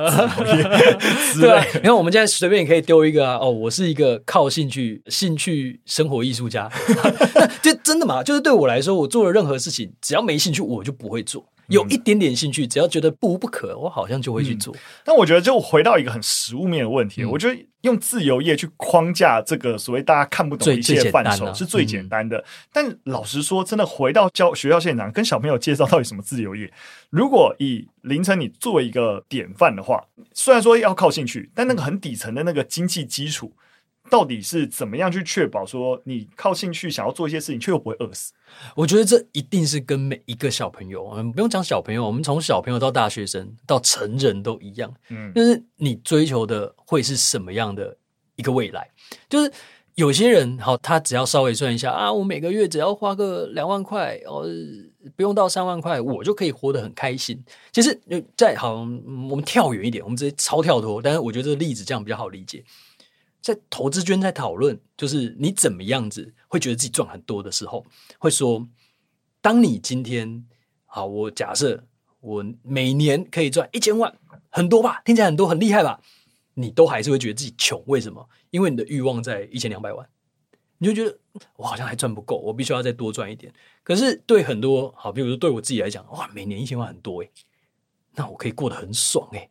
[0.46, 1.60] 西，对。
[1.76, 6.70] 你看我们现在随便也可以丢一个啊，哦，我是一个靠兴趣、兴趣生活艺术家。
[7.62, 8.24] 就真的嘛？
[8.24, 11.46] 就是对我来说，我做了任何事情，只要没兴趣，我就不会做。
[11.67, 14.76] 有一点点兴趣，只要觉得不无不可，我好像就会去做。
[14.76, 22.38] 嗯、但我觉得，就回到一个很实务面的问题，嗯、我觉得用自由业去框架这个所谓大家看不懂的一些范畴是最简单的。
[22.38, 26.71] 嗯、但老实说，真的回到教学校现场，跟小朋友介绍到底什么自由业，
[27.10, 33.54] 如果以凌晨你作为一个典范的话，虽然说要靠兴趣，但那个很底层的那个经济基础。
[34.10, 38.34] 到底是怎么样去确保说你靠兴趣想要做一些事情，却又不会饿死？
[38.76, 47.98] 我觉得这一定是跟每一个小朋友，我们不用讲小朋友，我们从小朋友到大学生到成人都一样，嗯，就是你追求的会是什么样的
[48.36, 48.88] 一个未来？
[49.30, 49.52] 就是
[49.96, 54.46] 有些人好，他只要稍微算一下啊，我每个月只要花个两万块，哦，
[55.16, 57.44] 不用到三万块，我就可以活得很开心。
[57.72, 58.00] 其实，
[58.36, 58.86] 在好，我
[59.36, 62.63] 们跳远一点，我们直接超跳脱，但是我觉得这个例子这样比较好理解。
[63.43, 67.86] 在投资圈在讨论，就是你怎么样子会觉得自己赚很多的时候，
[68.17, 68.65] 会说，
[69.41, 70.45] 当你今天
[70.86, 71.84] 好，我假设
[72.21, 74.17] 我每年可以赚一千万，
[74.49, 75.99] 很多吧，听起来很多，很厉害吧？
[76.53, 78.29] 你都还是会觉得自己穷，为什么？
[78.49, 80.08] 因为你的欲望在一千两百万，
[80.77, 81.19] 你就觉得
[81.58, 83.53] 我好像还赚不够，我必须要再多赚一点。
[83.84, 87.29] 可是对很多好，比如说对我自己来讲，哇，每年一千万很多诶，
[88.15, 89.49] 那我可以过得很爽诶。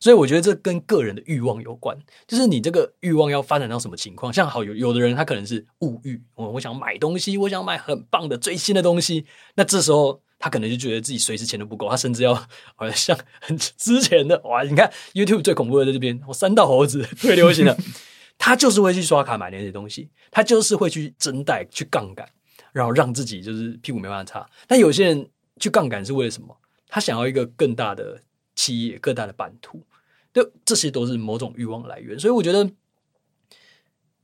[0.00, 4.32] 所以我觉得这跟个人的欲望有关，就是你这个欲望要发展到什么情况？
[4.32, 12.34] 像好有有的人他可能是物欲，我我想买东西，我想买很棒的最新的东西，那这时候他可能就觉得自己随时钱都不够，他甚至要
[12.76, 17.76] 好像很之前的哇，你看 YouTube 最恐怖的在这边，我三道猴子最流行的，
[18.38, 22.28] 他就是会去刷卡买那些东西，他就是会去增贷去杠杆，
[22.72, 24.48] 然后让自己就是屁股没办法擦。
[24.68, 26.56] 但有些人去杠杆是为了什么？
[26.88, 28.20] 他想要一个更大的。
[28.58, 29.80] 企业各大的版图，
[30.32, 32.74] 对，这些都是某种欲望来源，所以我觉得，嗯、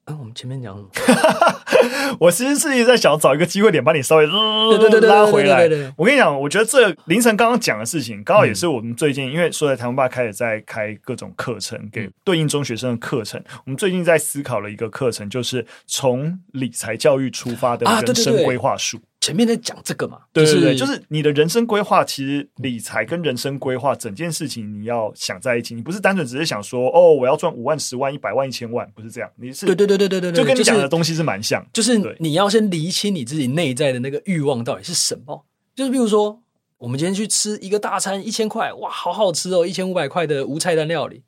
[0.06, 0.88] 呃，我们前面讲什么？
[2.18, 5.68] 我其实是一直在想找一个机会点，把你稍微拉回来。
[5.96, 13.40] 我跟你讲，我觉得这凌晨刚刚讲的事情，刚好也是我们最近，嗯、因为说在台湾爸开始在开各种课程，给对应中学生的课程。
[13.40, 18.98] 嗯、我们最近在思考了一个课程，就是从理财教育出发的人生规划术。
[19.24, 36.38] 前面在讲这个嘛，对对对，就是你的人生规划，其实理财跟人生规划整件事情你要想在一起，你不是单纯只是想说哦，我要赚五万、十万、一百万、一千万，不是这样，你是对对对对对对，就跟你讲的东西是蛮像，就是你要先厘清你自己内在的那个欲望到底是什么，就是比如说
[36.76, 41.22] 我们今天去吃一个大餐，一千块，哇，好好吃哦，一千五百块的无菜单料理，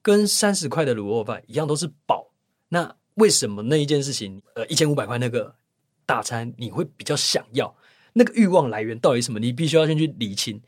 [0.00, 2.28] 跟三十块的卤肉饭一样都是饱，
[2.68, 5.52] 那为什么那一件事情，呃，一千五百块那个？
[6.04, 7.74] 大餐你会比较想要
[8.12, 9.38] 那个欲望来源到底什么？
[9.38, 10.60] 你必须要先去理清，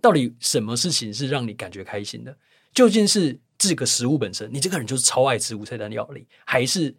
[0.00, 2.36] 到底什么事情是让你感觉开心的？
[2.72, 6.94] 究竟是这个食物本身，你这个人就是超爱吃无菜单料理，还是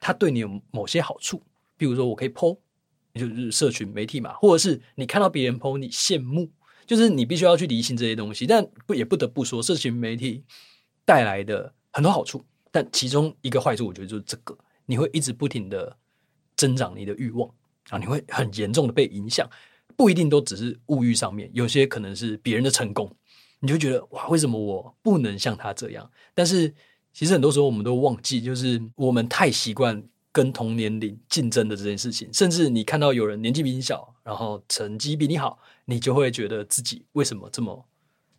[0.00, 1.42] 它对你有某些好处？
[1.76, 2.58] 比如说我可以 po，
[3.14, 6.50] 就是社群媒体嘛，或者是你看到别人 po，你羡慕，
[6.86, 8.46] 就是你必须要去理清这些东西。
[8.46, 10.42] 但不也不得不说，社群媒体
[11.04, 15.96] 带来的很多好处，但其中一个坏处，我觉得就是这个，你会一直不停的。
[16.56, 17.48] 增长你的欲望
[17.90, 19.48] 啊，你会很严重的被影响，
[19.96, 23.10] 不一定都只是物欲上面，有些可能是别人的成功，
[23.60, 26.10] 你就觉得哇，为什么我不能像他这样？
[26.34, 26.72] 但是
[27.12, 37.86] 其实很多时候我们都忘记，就是我们太习惯跟同年龄竞争的这件事情，甚至你看到有人年纪比你小，然后成绩比你好，你就会觉得自己为什么这么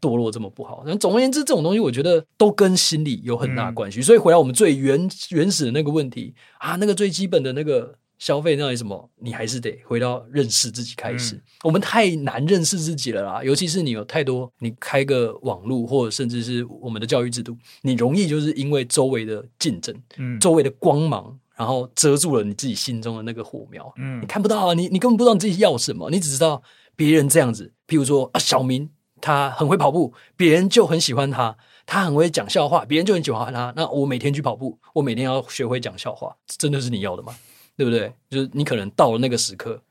[0.01, 0.83] 堕落，这么不好？
[0.85, 3.99] 那总而言之，这种东西我觉得都跟心理有很大关系。
[3.99, 7.97] 嗯、所以回到我们最原原始的那个问题啊，那个最基本的那个。
[8.17, 11.35] 消费那里什么，你还是得回到认识自己开始。
[11.35, 26.61] 嗯、我们太难认识自己了啦，尤其是你有太多，你开个网络或者甚至是我们的教育制度，你容易就是因为周围的竞争，嗯，周围的光芒，然后遮住了你自己心中的那个火苗，嗯，你看不到啊，你你根本不知道你自己要什么，你只知道
[26.95, 28.89] 别人这样子，譬如说啊，小明
[29.21, 31.57] 他很会跑步，别人就很喜欢他。
[31.87, 33.71] 他很会讲笑话，别人就很喜欢他。
[33.75, 37.35] 那我每天去跑步，我每天要学会讲笑话，真的是你要的吗？
[37.77, 38.13] 对不对？
[38.29, 39.81] 就是你可能到了那个时刻，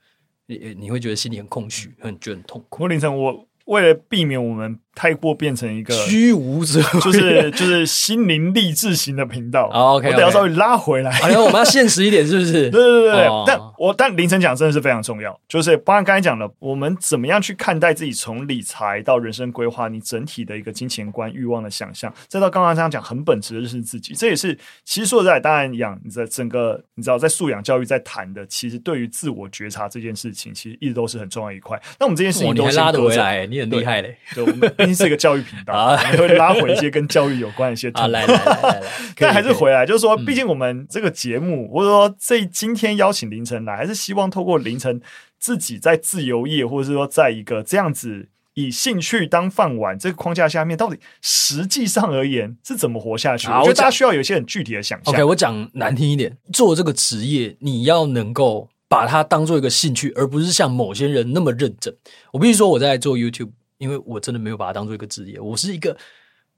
[0.46, 2.84] 你你会觉得心里很空虚，很觉得很痛苦。
[2.84, 4.78] 我凌晨，我为了避免我们。
[4.96, 9.68] 太过变成一个虚无者，就是就是心灵励志型的频道。
[9.72, 11.10] Oh, OK，我等下稍微拉回来。
[11.18, 12.70] 哎呦，我们要现实一点，是不是？
[12.70, 13.26] 对对对对。
[13.26, 13.44] Oh.
[13.44, 24.14] 但我但凌晨讲真的是非常重要，就是包括刚才讲的，我们怎么样去看待自己，从理财到人生规划，你整体的一个金钱观、欲望的想象，再到刚刚这样讲，很本质的认识自己。
[24.14, 31.76] 这也是其实说实在，当然养你在整个你知道在素养教育在谈的，其实对于自我觉察这件事情，其实一直都是很重要一块。
[31.98, 34.16] 那我们这件事情都拉得回来，你很厉害嘞。
[34.34, 35.72] 就，我们毕竟是一个教育频道。
[35.74, 38.08] 啊，会拉回一些跟教育有关的一些 啊。
[38.08, 38.82] 来来来来来，
[39.16, 45.00] 但还是回来，就是说，毕竟我们这个节目，或者说这今天邀请凌晨来，还是希望透过凌晨
[45.38, 53.48] 自己在自由业，或者是说在一个这样子以兴趣当饭碗这个框架下面，到底实际上而言是怎么活下去？
[53.48, 55.12] 我觉得大家需要有一些很具体的想象。
[55.12, 61.96] OK，我讲难听一点，做这个职业，你要能够把它当做一个兴趣，而不是像某些人那么认真。
[62.32, 63.50] 我必须说，我在做 YouTube。
[63.78, 65.94] 因为我真的没有把它当做一个职业，我是一个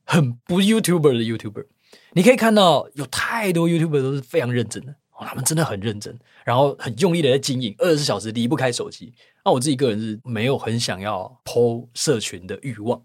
[0.05, 1.65] 很不 YouTuber 的 YouTuber。
[2.13, 9.15] 你可以看到有太多 YouTuber 都是非常认真的，他们真的很认真，然后很用力的在经营，二十四小时离不开手机。
[9.45, 13.03] 那我自己个人是没有很想要 PO 社群的欲望，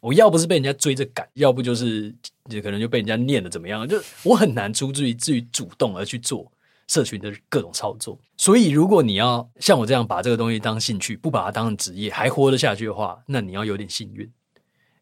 [0.00, 2.12] 我要不是被人家追着赶，要不就是
[2.48, 6.50] 就可能就被人家念的怎么样，就我很难出自于至于主动而去做。
[6.90, 14.28] 社群的各种操作，所以如果你要像我这样把这个东西当兴趣，不把它当成职业，还活得下去的话，那你要有点幸运。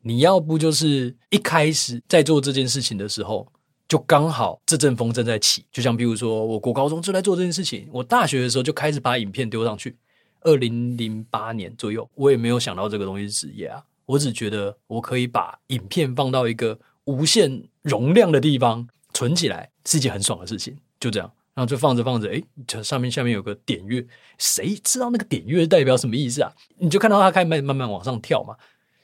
[0.02, 3.50] 你要不就是一开始在做这件事情的时候，
[3.88, 9.96] 就刚好这阵风正在起，就像比如说，我国高中就在做这件事情，我大学的时候就开始把影片丢上去。
[10.42, 21.32] 二零零八年左右，我也没有想到这个东西是职业啊，我只觉得我可以把影片放到一个无限容量的地方存起来，是一件很爽的事情，就这样。
[21.58, 24.06] 然后就放着放着，哎，这上面下面有个点阅，
[24.38, 26.52] 谁知道那个点阅代表什么意思啊？
[26.76, 28.54] 你就看到它开始慢慢慢往上跳嘛。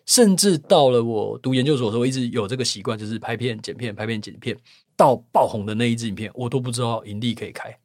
[0.06, 4.56] 甚至到了我读研究所的时候，我一直有这个习惯，就是拍片、剪片、拍片、剪片，
[4.94, 7.76] 到爆红的那一支影片，我都不知道盈利可以开，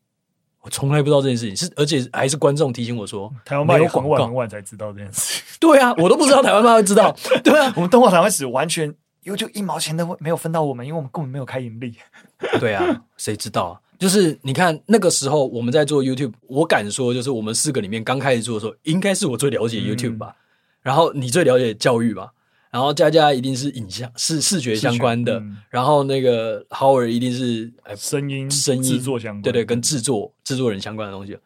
[0.62, 5.42] 我从来不知道这件事情，是而且还是观众提醒我说，台湾爸也很晚很晚才知道这件事。
[5.60, 7.18] 对啊，我都不知道台湾爸会知道。
[7.44, 11.96] 对啊，我们动画台湾史完全因为就一毛钱都没有分到我们，因为我们根本没有开盈利。
[12.60, 13.89] 对啊，谁知道啊？
[14.00, 20.28] 就是你看那个时候我们在做 YouTube，我敢说就是我们四个里面刚开始做的时候，应该是我最了解 YouTube 吧。
[20.30, 20.40] 嗯、
[20.82, 22.32] 然后你最了解教育吧。
[22.72, 25.40] 然后佳佳一定是影像是视觉相关的。
[25.40, 31.38] 嗯、然后那个 Howard 一定是声音声音制作相关，对对，跟制作制作人相关的东西，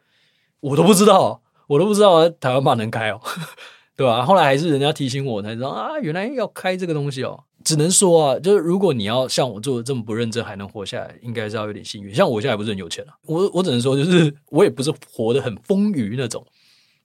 [0.60, 3.22] 我都不知道，我都不知道台湾爸能开哦，
[3.96, 4.26] 对吧？
[4.26, 7.44] 后来还是人家提醒我才知道啊，原来要开这个东西哦。
[7.63, 12.13] 只能说啊，就是如果你要像我做的这么不认真还能活下来，应该是要有点幸运。
[12.13, 16.45] 像我现在不是很有钱啊，我我只能说就是我也不是活得很丰腴那种，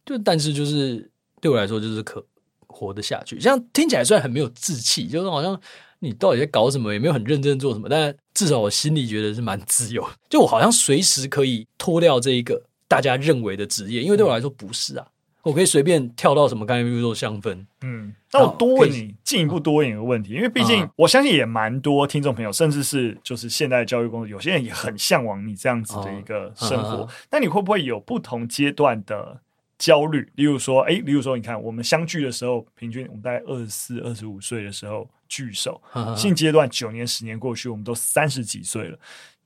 [0.04, 2.24] 就但是就是对我来说就是可
[2.66, 3.40] 活得下去。
[3.40, 5.58] 像听起来虽然很没有志气，就是好像
[6.00, 10.06] 你到底在搞什么，也没有很认真做什么，但至少我心里觉得是蛮自由。
[10.28, 15.06] 就我好像随时可以脱掉这一个大家认为的职业，因为对我来说不是啊。
[15.48, 16.66] 我可以随便跳到什么？
[16.66, 27.08] 刚才比如说香氛，嗯，那我多问你进一步多问你一个问题，因为毕竟我相信也蛮多听众朋友，甚至是就是现代教育工作，有些人也很向往你这样子的一个生活。
[27.30, 29.40] 那你会不会有不同阶段的
[29.78, 30.30] 焦虑？
[30.34, 35.80] 例如说，哎，例如说，你看我们相聚的时候，平均我们大概二十四、二十五岁的时候聚首，
[36.14, 38.98] 现阶段九年、十年过去，我们都三十几岁了，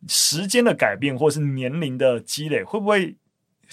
[0.09, 3.15] 时间的改变或是年龄的积累，会不会？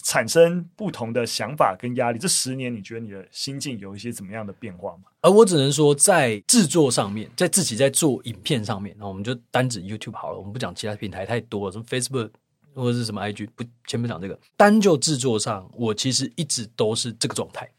[0.03, 5.03] 产生不同的想法跟压力，这十年你觉得你的心境有一些怎么样的变化吗？
[5.21, 12.29] 而我只能说，在制作上面，在自己在做影片上面，那我们就单指 YouTube 好了，我们不讲其他平台太多了，什么 Facebook
[12.73, 14.39] 或者是什么 IG，不，先不讲这个。
[14.55, 17.69] 单就制作上，我其实一直都是这个状态，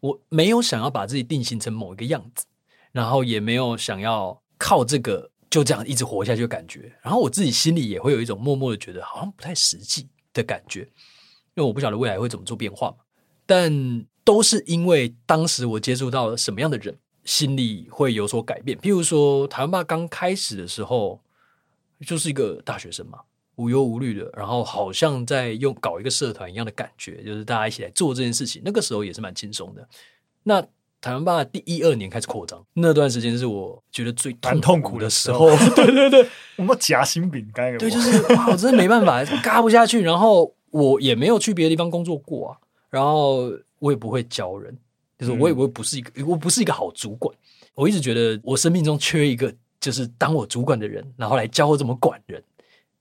[0.00, 2.44] 我没有想要把自己定型成某一个样子，
[2.92, 10.88] 然后也没有想要靠这个就这样一直活下去的感觉，然后我自己心里也会有一种默默的觉得好像不太实际的感觉。
[11.56, 12.96] 因为我不晓得未来会怎么做变化嘛，
[13.44, 18.78] 但都是因为当时我接触到了什么样的人，心里会有所改变。
[18.78, 21.20] 譬如说，台湾爸刚开始的时候，
[22.06, 23.20] 就是一个大学生嘛，
[23.56, 28.60] 无忧无虑的，然后好像在用搞一个社团一样的感觉，就是大家一起来做这件事情。
[28.64, 29.88] 那个时候也是蛮轻松的。
[30.42, 30.60] 那
[31.00, 35.48] 台湾爸第一二年开始扩张，那段时间是我觉得最痛苦的时候。
[35.76, 40.02] 对对对， 我们夹心饼干，对，就是哇，我真的没办法， 嘎不下去。
[40.02, 42.58] 然后我也没有去别的地方工作过啊，
[42.90, 44.76] 然后我也不会教人，
[45.18, 47.34] 就是我也不会不是一个，嗯、我不是一个好主管。
[47.74, 52.42] 我一直觉得我生命中缺一个，就是当我主管的人，然后来教我怎么管人，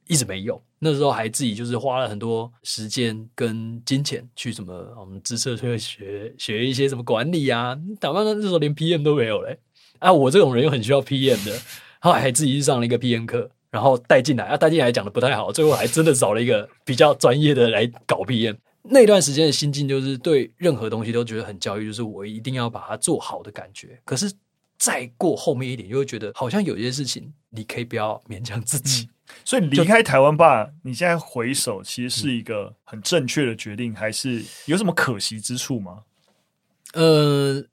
[0.08, 0.62] 一直没有。
[0.80, 7.75] 那时候还自己就是花了很多时间跟金钱去什么，我们资策会学学一些什么管理啊。
[7.99, 9.58] 打扮的那时候连 PM 都没有嘞，
[9.99, 11.58] 啊，我这种人又很需要 PM 的，
[11.99, 18.55] 后来还自己去上了一个 PM 课，然后带进来，啊，带进来讲的不太好，最后还真的找了一个比较专业的来搞 PM。
[18.83, 23.99] 那段时间的心境就是对任何东西都觉得很焦虑，就是我一定要把它做好的感觉。
[24.05, 24.31] 可是。
[24.77, 29.07] 再过后面一点，就会觉得好像有些事情你可以不要勉强自己。
[29.45, 36.03] 所以离开台湾吧，你现在回首，其实是一个很正确的决定，还是有什么可惜之处吗？
[36.93, 37.63] 呃，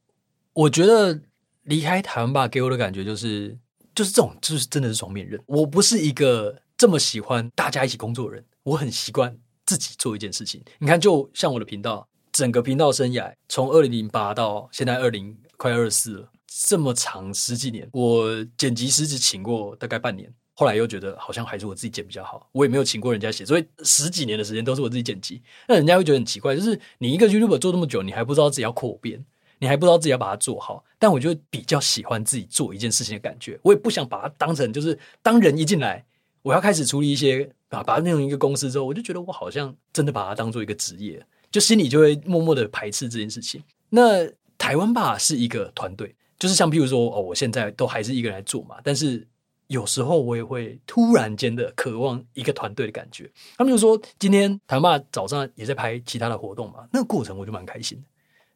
[0.52, 1.20] 我觉得
[1.64, 3.58] 离开台湾吧，给我的感觉就是，
[3.94, 5.40] 就是这种，就是真的是双面刃。
[5.46, 10.62] 我不是一个这么喜欢大家一起工作的人，我很习惯自己做一件事情。
[10.78, 16.28] 你看，就像我的频道，整个频道生涯从二零零八到现在二零快二四了。
[16.66, 18.28] 这么长十几年，我
[18.58, 25.42] 剪辑师只请过大概半年，后来又觉得好像还是我自己剪比较好，我也没有请过人家写，所以十几年的时间都是我自己剪辑。
[25.66, 29.24] 那人家会觉得很奇怪，就是你一个 YouTuber 做这么久，你还不知道自己要扩编，
[29.62, 30.84] 你还不知道自己要把它做好。
[30.98, 36.04] 但我就比较喜欢自己做一件事情的感觉，我也不想把它当成就是当人一进来，
[36.42, 43.62] 我要开始处理一些啊，把它弄成一个公司之后，我就觉得我好像真的把它当做一个职业，就心里就会默默的排斥这件事情。
[43.88, 46.14] 那台湾吧是一个团队。
[46.38, 49.24] 就是像譬如说，哦，我现在都还是一个人来做嘛，但是
[49.68, 53.30] 有时候我也会突然间的渴望一个团队的感觉。
[53.56, 58.04] 他们就说，今天台湾爸早上也在拍其他的活动嘛，那个过程我就蛮开心的。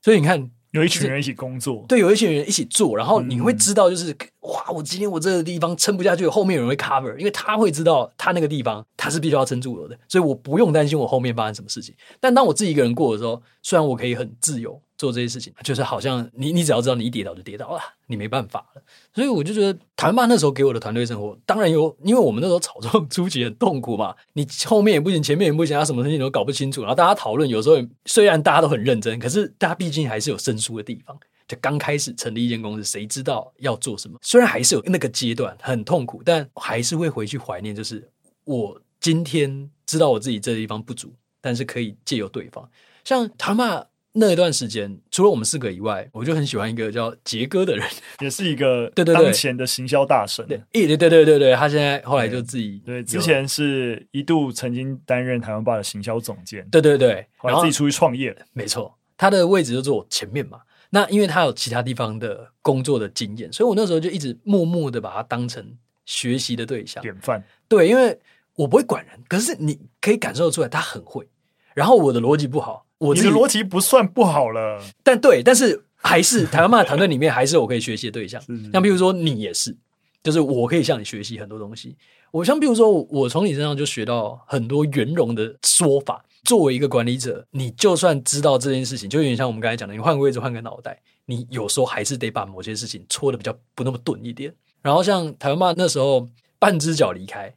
[0.02, 0.48] 所以你看。
[0.76, 11.94] 有一群人一起工作，对，有一群人一起做，然后你会知道，就是、嗯、哇，我今天我这个地方撑不下去，后面有人会 cover，因为他会知道他那个地方他是必须要撑住我的，所以我不用担心我后面发生什么事情。
[12.20, 18.82] 但当我自己一个人过的时候，虽然我可以很自由做这些事情，就是好像你你只要知道你一跌倒就跌倒了，你没办法了。
[19.14, 31.18] 所以我就觉得台湾吧那时候给我的团队生活，当然有，因为我们那时候草创初期很痛苦嘛，你后面也不行，前面也不行，他什么事情都搞不清楚，然后大家讨论有时候虽然大家都很认真，可是大家毕竟还是有生疏的地方。
[31.48, 34.18] 就刚开始成立一间公司，谁知道要做什么？
[34.20, 37.72] 虽然还是有那个阶段很痛苦，但还是会回去怀念。
[37.72, 38.10] 就是
[38.42, 42.68] 我今天知道我自己这地方不足，但是可以借由对方。
[43.04, 43.86] 像他们
[44.18, 47.86] 那一段时间，除了我们四个以外，我就很喜欢一个叫杰哥的人，
[48.20, 50.46] 也是一个对对当前的行销大神。
[50.48, 58.36] 对对对对对对，他现在后来就自己对，对之前是一度曾经担任台湾吧的行销总监，对对对，然后来自己出去创业了。
[58.54, 60.60] 没错，他的位置就坐我前面嘛。
[60.88, 65.76] 那因为他有其他地方的工作的经验，所以我那时候就一直默默的把他当成
[66.06, 67.44] 学习的对象，典范。
[67.68, 68.18] 对，因为
[68.54, 71.28] 我不会管人，可是你可以感受出来他很会。
[71.74, 78.42] 然后我的逻辑不好，我你的逻辑不算不好了，但对，但是还是台湾骂团队里面还是我可以学习的对象。
[78.72, 79.76] 像比如说你也是，
[80.22, 81.96] 就是我可以向你学习很多东西。
[82.30, 86.22] 我像比如说我从你身上就学到很多圆融的说法。
[86.44, 94.54] 作为一个管理者，你就算知道这件事情，就有点像我们刚才讲的，你换个位置，换个脑袋，你有时候还是得把某些事情搓的比较不那么钝一点。
[94.80, 96.28] 然后像台湾骂那时候
[96.60, 97.52] 半只脚离开，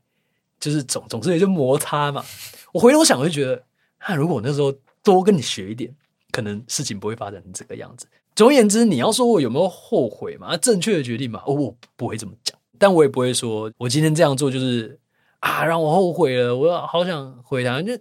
[0.60, 2.26] 就是总总之也就摩擦嘛。
[2.74, 3.62] 我回头想，我就觉得，
[4.08, 4.74] 那如果我那时候
[5.04, 5.94] 多跟你学一点，
[6.32, 8.08] 可能事情不会发展成这个样子。
[8.36, 10.56] 总而言之，你要说我有没有后悔嘛？
[10.58, 11.42] 正确的决定嘛？
[11.46, 15.00] 哦，我不会这么讲，但我也不会说我今天这样做就是
[15.40, 17.94] 啊让我后悔了，我好想回答就。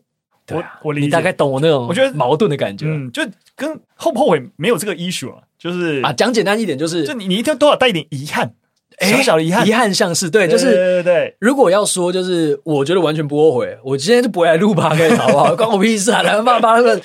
[0.51, 3.23] 我我理解，你大概懂我那种，我觉得矛盾的感觉，嗯，就
[3.55, 8.55] 跟后不后悔没有这个 issue 啊，就是啊，讲简单一点，就是就你你一定多少带一点遗憾，
[9.01, 11.37] 小小的遗憾，遗憾像是对，就是对对对。
[11.41, 15.55] 如果要说，就是我觉得完全不后悔，我今天就不会来录 Podcast 好不好？
[15.57, 16.23] 关我屁事啊！
[16.23, 17.01] 来爸爸那个，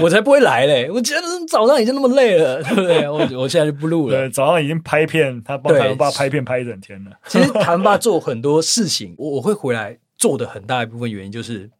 [0.00, 0.90] 我才不会来嘞！
[0.90, 3.08] 我今天早上已经那么累了，对不对？
[3.08, 4.16] 我我现在就不录了。
[4.16, 7.10] 对，早上已经拍片，他帮台湾爸拍片拍一整天了。
[7.28, 11.70] 其实台湾爸做很多事情，我我会回来做的很大一部分原因就是。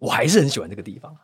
[0.00, 1.14] 我还是很喜欢这个地方，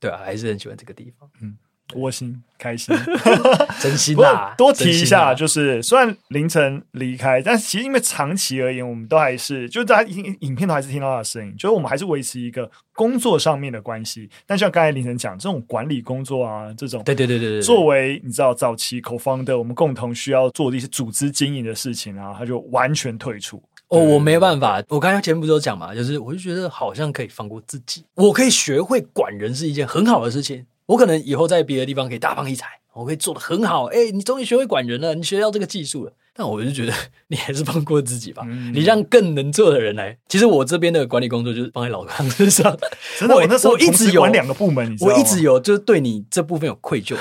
[0.00, 1.54] 对啊，还是很喜欢这个地方，嗯，
[1.94, 2.94] 窝心开心，
[3.80, 4.54] 真心啊！
[4.56, 14.28] 多提一下，就是虽然凌晨离开，但是其实因为长期而言，我们都还是，就是大家影影片都还是听到他的声音，就是我们还是维持一个工作上面的关系。
[14.46, 23.62] 但像刚才凌晨讲，这种管理工作啊，这种，对对对对对，作为你知道早期 co-founder 我们共同需要做的一些组织经营的事情啊，他就完全退出。
[23.88, 24.82] 哦，我没办法。
[24.88, 30.64] 我刚刚前面不是有讲嘛，就是我就觉得好像可以放过自己，我可以学会管人是一件很好的事情。
[30.92, 33.86] 我可能以后在别的地方可以大放异彩，我可以做的很好。
[33.86, 36.12] 哎，你终于学会管人了，你学到这个技术了。
[36.34, 36.92] 但我就觉得
[37.28, 40.16] 你还是放过自己吧，嗯、你让更能做的人来。
[40.28, 42.76] 其实我这边的管理工作就是放在老康身上。
[43.18, 44.94] 真的，我那时候一直有两个部门？
[45.00, 47.16] 我一直有，就是对你这部分有愧疚。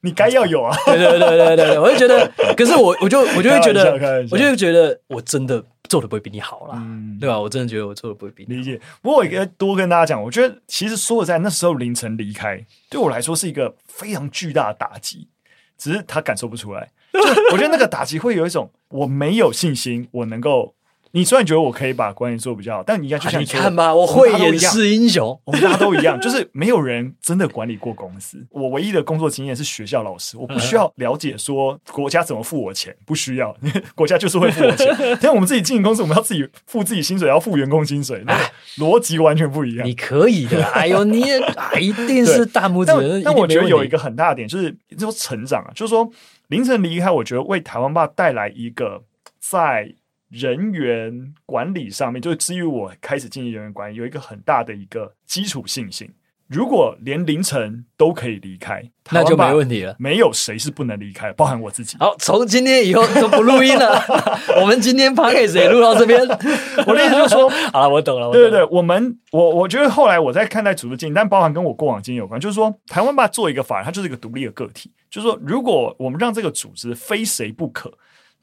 [0.00, 0.76] 你该要有啊！
[0.86, 3.92] 对对对对对，我就觉得，可是我我就我就会觉得，
[4.32, 7.38] 我就会觉得我真的做的不会比你好啦，嗯、对吧？
[7.38, 8.58] 我真的觉得我做的不会比你好。
[8.58, 8.80] 理解。
[9.02, 15.28] 不过我应该多跟大家讲，我觉得其实说实在，那时候凌晨离开，对我来说是一个非常巨大的打击，
[15.76, 16.90] 只是他感受不出来。
[17.12, 17.20] 就
[17.52, 20.74] 我觉得那个打击会有一种我没有信心，我能够。
[21.14, 28.44] 你虽然觉得我可以把管理做比较好，但你应该就像你看吧，我会掩饰英雄，我们大家都一样，就是没有人真的管理过公司。
[28.50, 33.54] 我唯一的工作经验是学校老师，我不需要了解说国家怎么付我钱，不需要，
[33.94, 34.88] 国家就是会付我钱。
[35.20, 38.34] 但我们自己经营公司，我们要自己付自己薪水，要付员工薪水，那
[38.78, 39.86] 逻辑完全不一样。
[39.86, 41.38] 你可以的，哎呦， 你也
[41.78, 43.22] 一定是大拇指。
[43.22, 46.10] 但我觉得有一个很大的点，就是说成长啊，就是说
[46.48, 49.02] 凌晨离开，我觉得为台湾爸带来一个
[49.38, 49.94] 在。
[50.32, 56.10] 人员管理上面，就是至于我开始进行人员管理，有一个很大的一个基础信心。
[56.48, 59.94] 如果连凌晨都可以离开，那就没问题了。
[59.98, 61.96] 没有谁是不能离开，包含我自己。
[61.98, 64.02] 好，从今天以后都不录音了。
[64.60, 66.20] 我们今天 podcast 也录到这边。
[66.86, 68.30] 我的意思就是说，好了，我懂了。
[68.30, 74.90] 对对对，我们我我觉得后来我在看待组织经营，但包含跟我过往经验有关，就是说台湾吧做一个法人，它就是一个独立的个体。
[75.10, 77.92] 就是说，如果我们让这个组织非谁不可。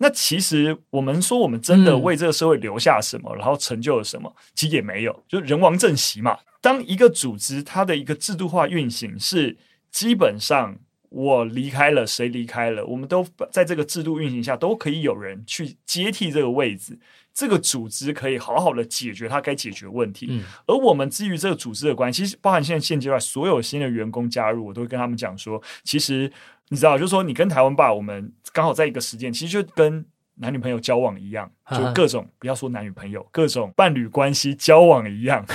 [0.01, 6.37] 那其实我们说，我们真的为这个社会留下什么，嗯、然后成就了什么，其实也没有，就人亡政息嘛。
[6.61, 9.57] 当一个组织它的一个制度化运行是
[9.91, 10.73] 基本上
[11.09, 16.97] 我离开了，谁离开了，我们都在这个制度运行下都可以有人去接替这个位置，
[17.33, 20.27] 这个组织可以好好的解决它该解决问题。
[20.29, 26.31] 嗯、而我们基于这个组织的关系，包含现在现阶段所有新的员工加入，我都会跟他们讲说，其实。
[26.69, 30.05] 你知道，就是说，你跟台湾爸，我们刚好在一个时间，其实就跟
[30.35, 35.45] 男女朋友交往一样，就各种不要说男女朋友，各种伴侣关系交往一样，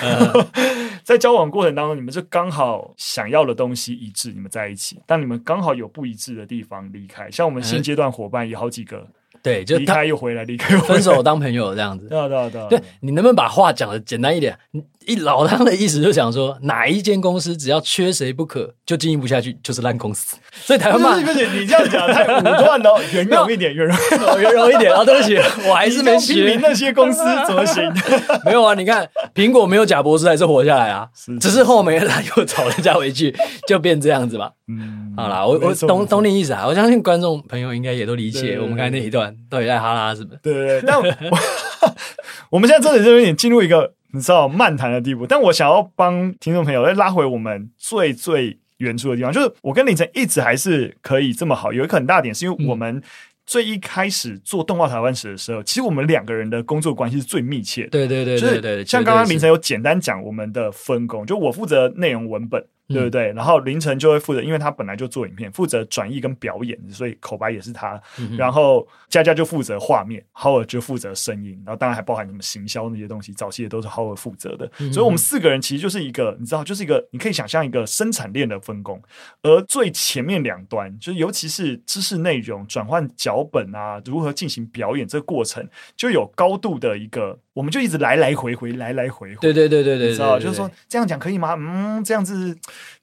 [1.02, 9.06] 在交往过程当中，你们就刚好想要的东西一致，你们在一起，但你们刚好有不一致的地方离开，像我们新阶段伙伴有好几个。
[9.42, 12.06] 对，就离开又回来，离开又回来，分手当朋友这样子。
[12.08, 12.66] 对啊，对啊，对啊。
[12.70, 14.58] 对，你能不能把话讲的简单一点？
[15.06, 20.36] 一老汤的意思就想说，哪一间公司只要缺谁不可，就经营不下去，就是烂公司。
[20.52, 23.96] 所以台湾嘛，不是你这样讲太武断了，圆融一点，圆融，
[24.40, 25.02] 圆融一点啊！
[25.06, 25.36] 对不起，
[25.68, 27.82] 我还是没学那些公司怎么行？
[28.44, 31.08] 没有啊，你看苹果没有贾博士还是活下来啊，
[31.40, 33.34] 只是后面他又找人家回去，
[33.66, 34.52] 就变这样子吧。
[34.68, 40.14] 嗯，好啦，我我懂懂你意思啊，我相信观众朋友应该也都理解我们刚才那一段到底在哈拉。
[40.14, 41.04] 对对对，但我，
[42.50, 45.26] 我们现在真的是有点进入一个你知道漫谈的地步。
[45.26, 51.72] 但我想要帮听众朋友再拉回我们最最原初的地方，就是我跟凌晨一直还是可以这么好。
[51.72, 53.02] 有一个很大点，是因为我们
[53.44, 57.90] 最一开始做动画台湾史的时候，其实我们两个人的工作关系是最密切的。
[57.90, 62.64] 对对对对对，像刚刚凌晨有简单讲我们的分工，就我负责内容文本。
[62.88, 63.32] 对不对？
[63.32, 68.00] 然后凌晨就会负责，因为他本来就做影片，负责转译跟表演，所以口白也是他。
[68.18, 74.70] 嗯、然后佳佳就负责画面，Howard 就负责声音，然后当然还包含什么行销那些东西，早期也都是 Howard 负责的。
[74.78, 79.00] 嗯、所以我们四个人其实就是一个，你知道，就是一个你可以想象一个生产链的分工。
[79.42, 85.66] 而最前面两端，就是尤其是知识内容转换脚本啊，如何进行表演这个过程，
[85.96, 87.38] 就有高度的一个。
[87.54, 89.40] 我们就一直来来回回，来来回回。
[89.40, 90.36] 对对对对对，知道？
[90.40, 91.54] 就是说这样讲可以吗？
[91.56, 92.52] 嗯，这样子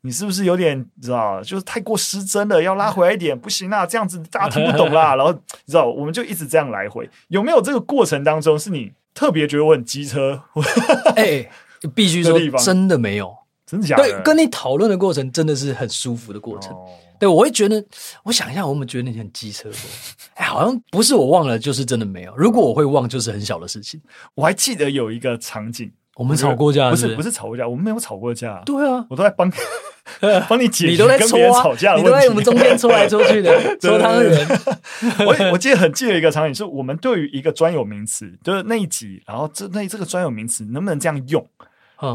[0.02, 1.42] 你是不是有点知道？
[1.42, 5.16] 就是太过失真了，要拉回来一点，不行啊，这样子大家听不懂啦。
[5.18, 7.10] 然后你知道，我们就一直这样来回。
[7.28, 10.42] 有没有这个过程当中是你特别觉得我很机车？
[11.16, 11.50] 哎，
[11.94, 14.04] 必须说真的没有，真的假的？
[14.04, 16.72] 对，跟你讨论的过程真的是很舒服的过程。
[16.74, 16.88] 哦
[17.22, 17.86] 对，我会觉得，
[18.24, 19.78] 我想一下，我们觉得你很机车过？
[20.34, 22.36] 哎，好像不是我忘了，就是真的没有。
[22.36, 24.02] 如果我会忘，就是很小的事情。
[24.34, 28.62] 我还记得有一个场景，我们吵过架，不是不是吵过架，我们没有吵过架。
[28.66, 29.52] 对啊，我都在帮
[30.50, 34.48] 帮你解决，你都在跟别人吵架，你都在我们中间搓来搓去的 搓汤圆。
[35.26, 41.46] 我我记得很记得一个场景，是我们对于一个专有名词，就是那一集，然后这那这个专有名词能不能这样用？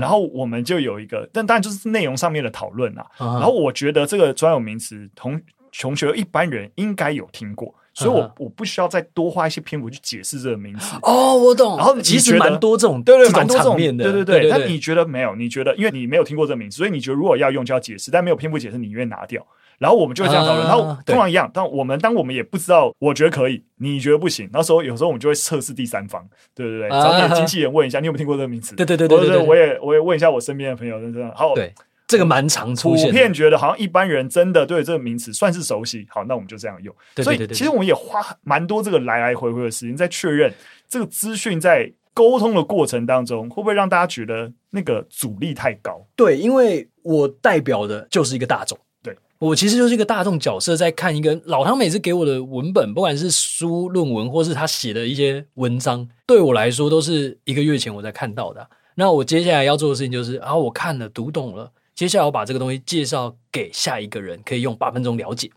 [0.00, 3.06] 然后我们就有一个，但当然就是内容上面的讨论啊。
[3.18, 5.40] 然后我觉得这个专有名词同
[5.80, 10.96] 同学一般人应该有听过，所以我我不需要再多花一些篇幅去解释这个名词。
[11.02, 11.78] 哦，我懂。
[11.78, 14.50] 然后其实蛮多这种，对对，蛮多这种的，对对对。
[14.50, 15.34] 但你觉得没有？
[15.34, 19.44] 你觉得因为你没有听过这个名词，所以你觉得如果要用就要解释，但没有篇幅解释，你愿意拿掉。
[19.78, 20.66] 然后我们就会这样讨论。
[20.66, 26.22] 然后通常一样，当我们当我们也不知道，我觉得可以，你觉得不行，那时候有时候我们就会测试第三方，
[26.54, 28.74] 对对对，找点经纪人问一下，你有没有听过这个名词？
[28.74, 31.54] 对对对对对，我也我也问一下我身边的朋友，真的好。
[31.54, 31.72] 对。
[32.06, 36.06] 这个蛮常出现，普遍觉得好像一般人真的对这个名词算是熟悉。
[36.08, 36.94] 好，那我们就这样用。
[37.14, 40.52] 对对对对对，所以其实我们也花蛮多这个来来回回的时间在确认
[40.88, 46.06] 这个资讯在沟通的过程当中，会不会让大家觉得那个阻力太高？
[46.14, 48.78] 对，因为我代表的就是一个大众。
[49.02, 58.66] 对，我其实就是一个大众角色，在看一个老汤每次给我的文本，不管是书、论文，或是他写的一些文章，对我来说都是一个月前我才看到的。
[58.94, 61.70] 那我接下来要做的事情就是啊，我看了，读懂了。
[61.96, 65.50] 接下来我把这个东西介绍给下一个人，可以用八分钟了解。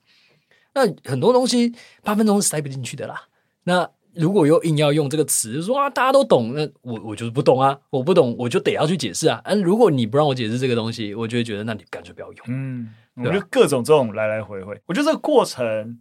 [0.73, 3.23] 那很多东西八分钟是塞不进去的啦。
[3.65, 9.41] 那如果又硬要用这个词，就说啊，大家都懂，那我我就是不懂啊，我不懂，我就得要去解释啊。
[9.43, 12.45] 嗯，如果你不让我解释这个东西，我就会觉得那你干脆不要用。
[12.47, 15.99] 嗯，我觉得各种这种来来回回，我觉得这个过程，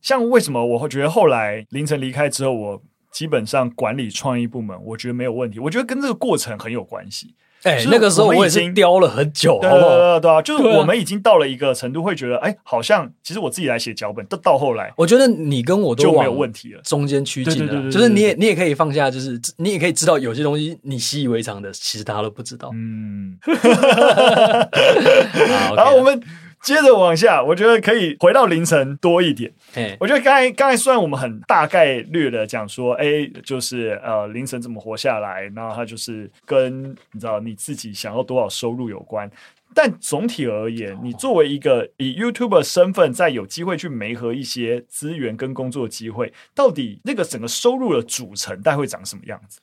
[0.00, 2.82] 像为什么我会觉得后来凌晨离开之后，我
[3.12, 5.58] 基本上管理创意部门，我觉得没有问题。
[5.58, 7.34] 我觉得跟这个过程很有关系。
[7.62, 22.70] 哎、欸，那个时候我已经雕了很久，对对对对啊，就是我们已经到了一个程度，会觉得，哎、欸，好像其实我自己来写脚本，到到后来，我觉得你跟我都没有问题了，中间趋近了，就是你也你也可以放下，就是你也可以知道有些东西你习以为常的，其实大家都不知道。
[22.74, 23.38] 嗯，
[25.76, 26.20] 好，我们。
[26.62, 29.52] 接着往下，我觉得可以回到凌晨多一点。
[29.72, 39.28] 嘿我觉得刚才刚才虽然我们很大概率的讲说，哎，就是呃凌晨怎么活下来，然后它就是跟你知道你自己想要多少收入有关。
[39.74, 49.60] 但总体而言，你作为一个以 YouTuber 身份，在有机会去媒合一些资源跟工作机会，到底那个整个收入的组成，大概会长什么样子？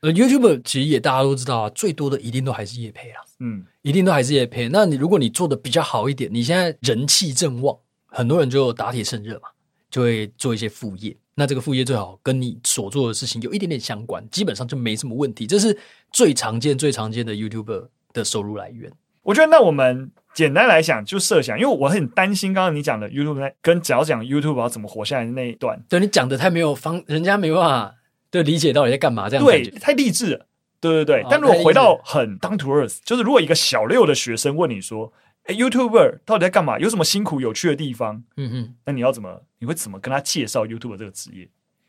[0.00, 4.68] 呃，YouTube 其实也大家都知道啊，最多的一定都还是业配啊，嗯，一定都还是业配。
[4.68, 7.74] 那你如果你做的比较好一点，你现在人气正旺，
[8.08, 9.48] 很多人就打铁趁热嘛，
[9.90, 11.16] 就会做一些副业。
[11.34, 15.46] 那这个副业最好跟你所做的事情有一点点相关，基本上就没什么问题。
[15.46, 15.74] 这是
[16.12, 18.92] 最常见、最常见的 YouTuber 的收入来源。
[19.22, 27.94] 我觉得，那我们简单来讲，就设想，因为我很担心刚刚你讲的 YouTube 跟只要讲 YouTube 要怎么活下来的那一段，对你讲的太没有方，人家没办法。
[28.30, 29.30] 对，理解到底在干嘛？
[29.30, 30.46] 这样对，太励志了。
[30.80, 35.12] 对对对，哦、但如果回到很 down to earth，就是如果一个小六的学生问你说
[35.44, 36.78] ：“哎，YouTuber 到底在干嘛？
[36.78, 39.42] 有什么辛苦有趣的地方？”嗯哼，那你要怎么？
[39.58, 41.48] 你会怎么跟他介绍 YouTuber 这个职业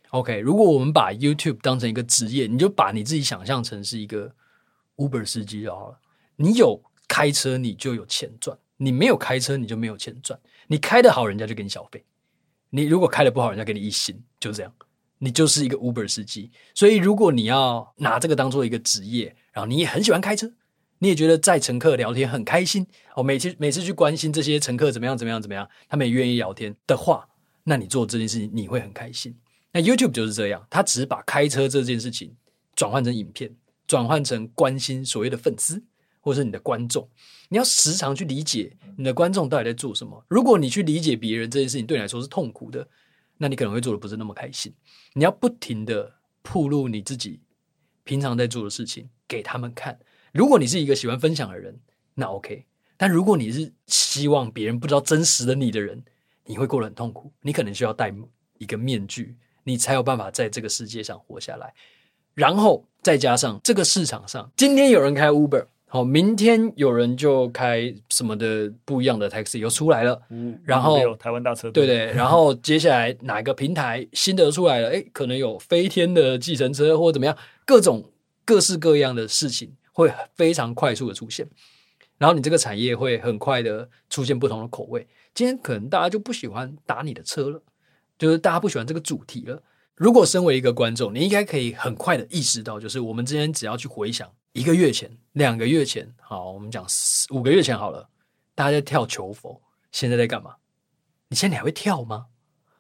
[0.10, 4.32] ？OK，如果我们把 YouTube 当成一个职业，你就把你自己想象成是一个
[4.96, 6.00] Uber 司机就好了。
[6.36, 10.40] 你有开车，你就有钱赚；你没有开车，你就没有钱赚。
[10.66, 12.00] 你开得好，人家就给你小费；
[12.72, 14.74] 你如果开得不好，人家给你一星，就这样。
[15.22, 20.50] 你就是一个 Uber 司机，所以如果你要拿这个当做一个职业，然后你也很喜欢开车，
[21.00, 27.28] 你也觉得载乘客聊天很开心，哦，每次每次去关心这些乘客怎么样怎么样怎么样，他们也愿意聊天的话，
[27.66, 29.38] 那你做这件事情你会很开心。
[29.74, 32.34] 那 YouTube 就是这样，他只是把开车这件事情
[32.74, 33.54] 转换成影片，
[33.88, 35.84] 转换成关心所谓的粉丝
[36.22, 37.06] 或是你的观众，
[37.50, 40.24] 你要时常去理解你的观众到底在做什么。
[40.30, 42.88] 如果你去理解别人这件事情对你来说是痛苦的。
[43.42, 44.72] 那你可能会做的不是那么开心，
[45.14, 47.42] 你要不停的铺露你自己
[48.04, 49.98] 平常在做的事情给他们看。
[50.34, 51.80] 如果你是一个喜欢分享的人，
[52.14, 52.66] 那 OK。
[52.98, 56.04] 但如果你是希望别人不知道真实的你的人，
[56.44, 57.32] 你会过得很痛苦。
[57.42, 58.14] 你可能需要戴
[58.58, 61.74] 一个面具，你才有办法在这个世界上活下来。
[62.34, 65.66] 然后再加上这个市场上，今天有人开 Uber。
[65.92, 74.92] 好，明天有人就开什么的不一样的 taxi 又出来了，嗯、然后台湾大车队，对对，然后接下来哪个平台新的出来了？
[74.92, 77.36] 哎，可能有飞天的计程车或怎么样，
[77.66, 78.12] 各种
[78.46, 81.50] 各式各样的事情会非常快速的出现，
[82.20, 85.08] 然后你这个产业会很快的出现不同的口味。
[85.34, 87.64] 今天可能大家就不喜欢打你的车了，
[88.20, 89.64] 就是大家不喜欢这个主题了。
[89.96, 94.30] 如果身为一个观众，你应该可以很快的意识到，就是我们之间只要去回想。
[94.54, 98.10] 一个月前、两个月前，好，我们讲四五个月前好了，
[98.56, 100.56] 大家在跳求佛，现在在干嘛？
[101.28, 102.28] 你现在还会跳吗？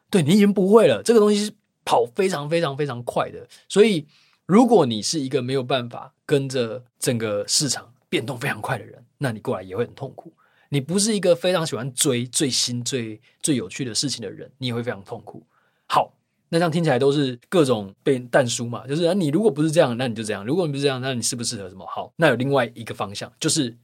[0.10, 1.04] 对，你已经不会了。
[1.04, 1.54] 这个东西是
[1.86, 4.08] 跑非常非常非常快的，所以
[4.46, 10.34] 如果你是一个没有办法跟着整个市场变动非常快的人，那你过来也会很痛苦。
[10.70, 15.46] 你不是一个非常喜欢追最新、最最有趣的事情的人，你也会非常痛苦。
[15.88, 16.14] 好。
[16.50, 21.86] 那这样听起来都是各种被淡书嘛，就是啊，你如果不是这样，那你就这样；如果你不是这样，那你适不适合什么？
[21.86, 23.78] 好，那有另外一个方向，就是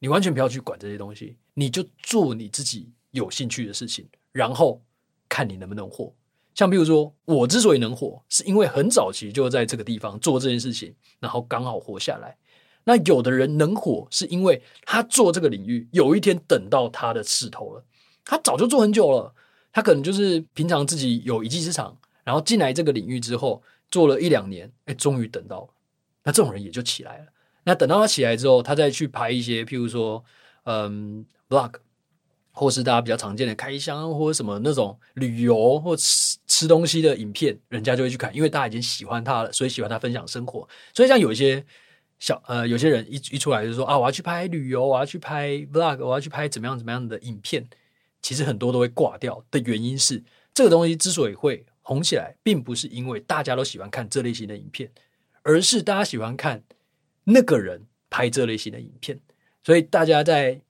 [0.00, 4.82] 你完全不要去管这些东西，你就做你自己有兴趣的事情，然后
[5.28, 6.12] 看你能不能火。
[6.52, 12.36] 像比如说，我之所以能火，是因为很早期就在这个地方做这件事情，然后刚好活下来。
[12.82, 17.84] 那有的人能火，是因为他做这个领域，有一天等到他的势头了，
[18.24, 19.32] 他早就做很久了。
[19.72, 25.68] 他可能就是平常自己有一技之长，然后进来这个领域之后做了一两年，哎，终于等到。
[26.22, 27.26] 那这种人也就起来了。
[27.64, 30.24] 那等到他起来之后，他再去拍一些，譬如说，
[30.64, 31.74] 嗯，vlog，
[32.52, 40.68] 或是大家比较常见的开箱或者什么那种旅游或吃吃东西的影片，人家就会去看，因为大家已经喜欢他了，所以喜欢他分享生活。
[40.94, 41.64] 所以像有一些
[42.18, 47.66] 小呃，有些人一一出来就说啊，我要去拍旅游，我要去拍 vlog，我要去拍怎么样怎么样的影片。
[48.22, 54.90] 其实很多都会挂掉的原因是，这个东西之所以会红起来，并不是因为大家都喜欢看这类型的影片，
[55.42, 56.62] 而是大家喜欢看
[57.24, 59.18] 那个人拍这类型的影片。
[59.62, 60.60] 所以大家在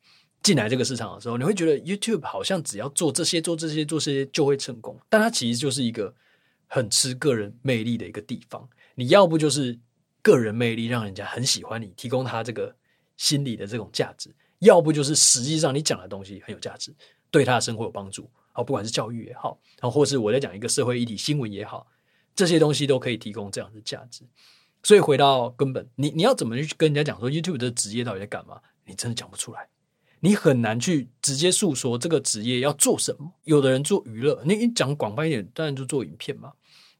[0.42, 6.14] 进来这个市场的时候，你会觉得 YouTube 好像只要做这些、做这些、做这些就会成功，但它其实就是一个
[6.66, 8.68] 很吃个人魅力的一个地方。
[8.94, 9.78] 你要不就是
[10.22, 12.74] 个人魅力让人家很喜欢你，提供他这个
[13.16, 14.30] 心理的这种价值；
[14.60, 16.92] 要不就是实际上你讲的东西很有价值。
[17.30, 21.86] 对他的生活有帮助，好，不管是教育也好，然后或是我在讲一个社会议题新闻也好，
[22.34, 24.24] 这些东西都可以提供这样的价值。
[24.82, 28.60] 所以回到根本，你你要怎么去跟人家讲说 YouTube 的职业到底在干嘛？
[28.86, 29.68] 你真的讲不出来，
[30.20, 33.30] 你很难去直接诉说这个职业要做什么。
[33.44, 36.52] 有的人做娱乐，你你讲广泛一点，当然就做影片嘛，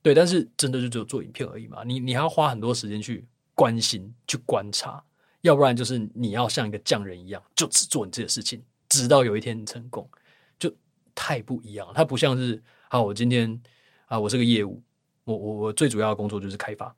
[0.03, 1.83] 对，但是真的就只有做影片而已嘛。
[1.85, 5.03] 你你还要花很多时间去关心、去观察，
[5.41, 10.09] 要不然就是你要像一个匠人一样，就只做你这个事情，直到有一天你成功。
[11.23, 12.59] 太不一样，它不像是
[12.89, 13.61] 啊，我今天
[14.07, 14.83] 啊，我是个业务，
[15.25, 16.93] 我我我最主要的工作就是开发，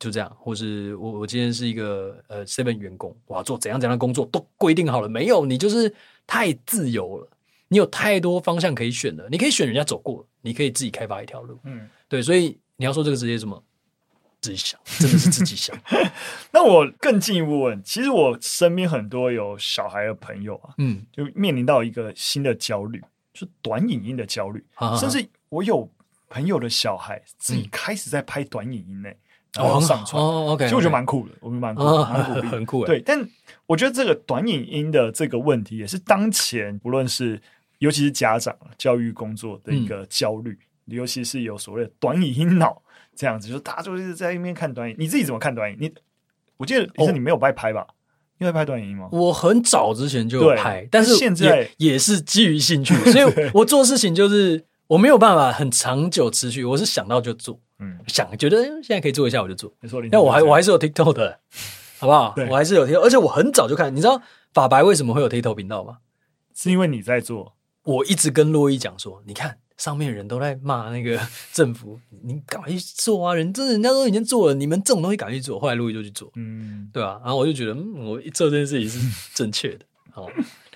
[0.00, 5.46] 就这样，或是我我今天是一个呃 seven 员工，我要做怎样怎样的工作都规定好了没有？
[5.46, 5.94] 你就是
[6.26, 7.28] 太自由了，
[7.68, 13.62] 你有太多方向可以选了，你可以选人家走过，你可以自己开发一条路，嗯，对，所以你要说这个职业什么
[14.40, 15.78] 自己想，真的是自己想。
[16.50, 23.00] 那我更进一步问，其实我身边很多有小孩的朋友啊，嗯，就面临到一个新的焦虑。
[23.38, 25.90] 是短影音的焦虑，啊、甚至我有
[26.28, 30.22] 朋友的小孩自己开始在拍短影音呢，嗯、然后上传。
[30.22, 32.84] 哦，OK，其实我觉得蛮酷的，我觉得蛮酷，蛮酷，很酷。
[32.84, 33.18] 对，但
[33.66, 37.40] 我觉得这个短影音的这个问题，也是当前不论是
[37.78, 42.82] 尤其是家长教育工作的一个焦虑，嗯、尤其是有所谓的短影音脑
[43.14, 44.96] 这样子，就是大家就是在一边看短影。
[44.98, 45.76] 你自己怎么看短影？
[45.80, 45.94] 你
[46.56, 47.82] 我记得你是你没有爱拍吧？
[47.82, 47.94] 哦
[48.38, 49.08] 你会拍短影音吗？
[49.12, 60.02] 我很早之前就有拍，但是现在也是基于兴趣， 所以我做事情就是我没有办法很长久持续，我是想到就做，嗯，想觉得现在可以做一下我就做，没错。
[60.10, 61.38] 但我还我还是有 TikTok 的，
[61.98, 62.34] 好不好？
[62.50, 63.94] 我还是有 TikTok，而且我很早就看。
[63.94, 64.22] 你知道
[64.52, 65.98] 法白为什么会有 TikTok 频道吗？
[66.54, 69.58] 是因为你在做，我一直跟洛伊讲说，你看。
[69.78, 71.18] 上面人都在骂那个
[71.54, 73.32] 政府，你赶快去做啊！
[73.32, 75.58] 人真的人家都已经做了，你们这种东西赶快去做。
[75.58, 77.20] 后来路易就去做，嗯，对吧？
[77.22, 79.86] 然后我就觉得，嗯，我做这件事情是正确的。
[80.10, 80.26] 好，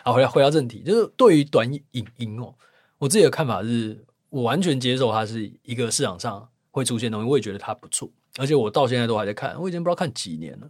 [0.03, 2.55] 好，回来回到正题，就是对于短影音哦，
[2.99, 10.69] 我自己的看法是我完全接受它是一个市场上会出现的东西，我也觉得它不错，而且我到现在都还在看，我已经不知道看几年了。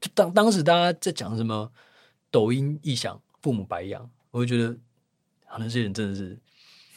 [0.00, 1.70] 就当当时大家在讲什么
[2.30, 4.74] 抖音异响，父母白养，我就觉得，
[5.44, 6.38] 好像那些人真的是。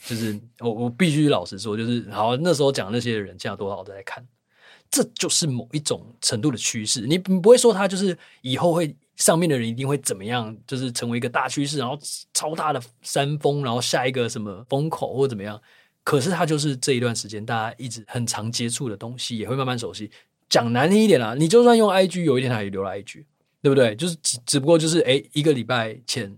[0.08, 4.26] 就是我我必须老实说，就是好那时候讲那些人，现在多少都在看，
[4.90, 7.02] 这就是某一种程度的趋势。
[7.02, 12.00] 你不会说他就是以后会上面的人一定会怎么样，就是成为一个大趋势，然后
[12.34, 15.62] 超大的山峰，然后下一个什么风口或怎么样。
[16.06, 20.10] 可是他就是这一段时间大家一直很常接触的东西，也会慢慢熟悉。
[20.48, 23.26] 讲难听一点啦，你就算用 IG，有一天他也留了 IG，
[23.62, 23.94] 对不对？
[23.98, 26.38] 就是只只不过就是哎，一个礼拜前。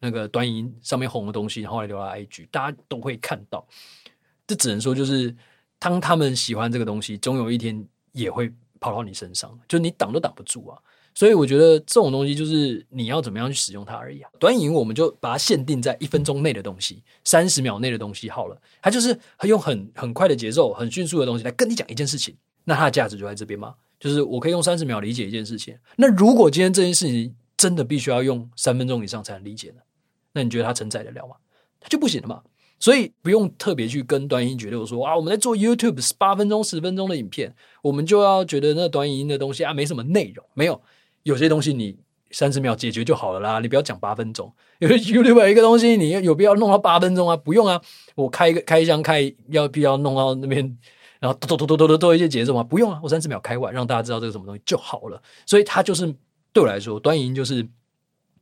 [0.00, 3.66] 那个短影音上面红的东西，然后来留到 IG，大家都会看到。
[4.46, 5.34] 这只能说就是，
[5.78, 10.78] 当他们喜欢这个东西，总有一天也会跑到你身上，就你挡都挡不住啊。
[11.14, 14.30] 所以我觉得这种东西就是你要怎么样去使用它而已啊。
[14.38, 23.74] 短影我们就把它限定在一分钟内的东西，三十秒内的东西好了，它就是用很很快的节奏、很迅速的东西来跟你讲一件事情，那它的价值就在这边嘛。
[23.98, 25.76] 就是我可以用三十秒理解一件事情。
[25.96, 29.82] 那如果今天这件事情真的必须要用三分钟以上才能理解呢？
[30.32, 31.36] 那你觉得它承载得了吗？
[31.80, 32.42] 它就不行了嘛。
[32.80, 37.52] 所以不用特别去跟短影音决斗说啊，我们在做 YouTube 八分钟、十分钟的影片，
[37.82, 40.46] 我们就要觉得那短影音的东西啊没什么内容。
[40.54, 40.80] 没有，
[41.24, 41.98] 有些东西你
[42.30, 43.58] 三十秒解决就好了啦。
[43.58, 44.52] 你不要讲八分钟。
[44.78, 47.36] 有些 YouTube 一个东西，你有必要弄到八分钟啊？
[47.36, 47.82] 不用啊。
[48.14, 50.78] 我开一个开箱开要必要弄到那边，
[51.18, 52.62] 然后嘟嘟嘟嘟嘟嘟一些节奏吗？
[52.62, 53.00] 不用啊。
[53.02, 55.20] 我三十秒开完，让大家知道这个什么东西就好了。
[55.46, 56.14] 所以它就是
[56.52, 57.68] 对我来说，短影音就是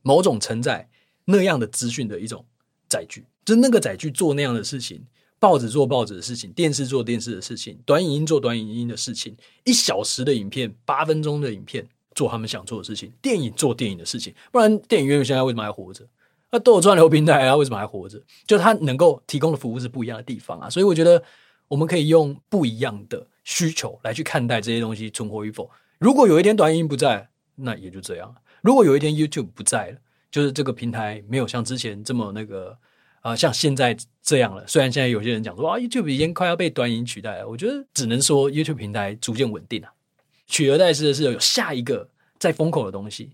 [0.03, 0.87] 某种承载。
[1.29, 2.43] 那样的资讯的一种
[2.87, 5.05] 载具，就那个载具做那样的事情，
[5.39, 16.07] 报纸做报纸的事情，电视做电视的事情，短影音做短影音的事情，一小时的影片，八分钟的影片，做他们想做的事情，电影做电影的事情，不然电影院现在为什么还活着？
[16.49, 18.23] 那都有串流平台啊，为什么还活着？
[18.45, 21.21] 就它能够提供的服务是不一样的地方啊，所以我觉得
[21.67, 25.69] 我们可以用不一样的需求来去看待这些东西存活与否。
[25.99, 29.97] 如果有一天短影音不在，那也就这样了；如果有一天 YouTube 不在了，
[30.31, 32.77] 就是这个平台没有像之前这么那个。
[33.21, 34.65] 啊，像现在这样了。
[34.67, 39.91] 虽然现在有些人讲说啊，YouTube 已经快要被短影取代了，我觉得只能说 YouTube 平台逐渐稳定啊。
[40.45, 42.07] 取而代之的是有下一个
[42.39, 43.31] 在风口的东西，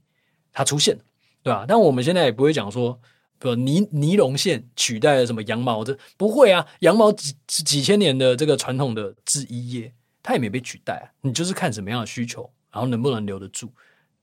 [0.51, 1.01] 它出现了，
[1.43, 1.65] 对吧？
[1.67, 2.99] 但我们现在也不会讲说，
[3.37, 6.65] 比如尼尼龙线取代了什么羊毛，这不会啊。
[6.79, 11.13] 羊毛几几千年的这个传统的制衣业，它也没被取代。
[11.21, 13.71] 你就是看什么样的需求，然后能不能留得住，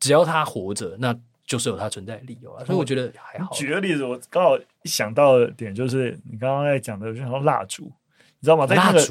[0.00, 1.16] 只要它活着，那。
[1.50, 3.50] 就是有它存在的理由啊，所以我觉得还好。
[3.52, 7.82] 举个例子，我刚好一想到的点就是你刚刚在讲的，就像蜡烛，
[8.38, 8.64] 你知道吗？
[8.68, 9.04] 在那个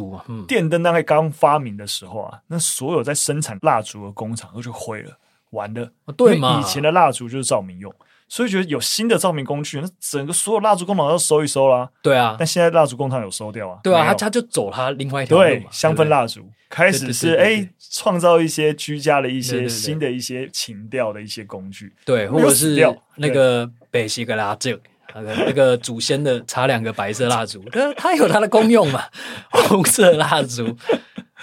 [0.48, 5.12] 电灯大概刚发明的时候啊，那所有在生产蜡烛的工厂都就毁了，
[5.50, 5.92] 完了。
[6.16, 6.62] 对吗？
[6.62, 7.94] 以前的蜡烛就是照明用。
[8.30, 11.90] 所以觉得有新的照明工具，那整个所有蜡烛工厂都收一收啦。
[12.02, 13.80] 对啊，但现在蜡烛工厂有收掉啊。
[13.84, 15.44] 对啊，他他就走他另外一条路。
[15.44, 21.92] 对，香氛蜡烛开始是哎，创造一些居家的一些新的一些情调的一些工具。
[22.06, 22.78] 对，或者是
[23.16, 24.80] 那个北西格拉这
[25.16, 29.04] 那个那个祖先的插两个白色蜡烛，它它有它的功用嘛？
[29.50, 30.66] 红色蜡烛，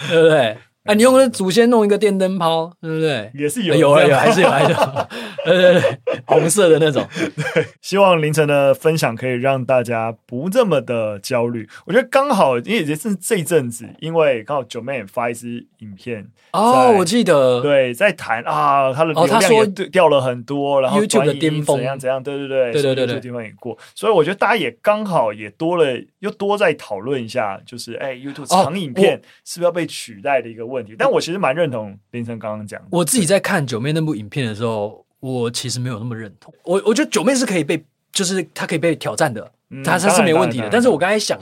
[0.08, 0.56] 对不对？
[0.86, 3.30] 哎，你用祖先弄一个电灯泡，对不对？
[3.34, 4.78] 也是有，有啊，有，还是有，还是有。
[5.44, 7.06] 对对对，红色的那种。
[7.54, 11.68] 对，希望凌晨的分享可以让大家不这么的焦虑。
[11.86, 30.75] 我觉得刚好，因为也是这一阵子，因为刚好 Joeman 发一支影片哦，我记得，对，在谈啊，他的流量也掉了很多，然后 YouTube 的巅峰怎样怎样，对对对，对对对对，地方也过，所以我觉得大家也刚好也多了，又多在讨论一下，就是哎，YouTube 长影片是不是要被取代的一个问。
[30.76, 32.80] 问题，但我其实蛮认同林晨刚刚讲。
[32.90, 36.52] 我自己在看九妹那部影片的时候，我其实没有那么认同。
[36.62, 39.50] 我我觉得九妹是可以被，就是她可以被挑战的，
[39.82, 40.68] 她她、嗯、是没问题的。
[40.70, 41.40] 但是我刚才想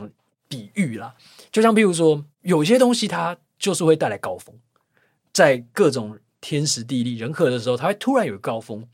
[0.49, 1.13] 比喻啦，
[1.51, 4.55] 就像譬如说，有些东西它就是会带来高峰，
[5.33, 8.87] 在各种天时地利人和的时候，它会突然有高峰。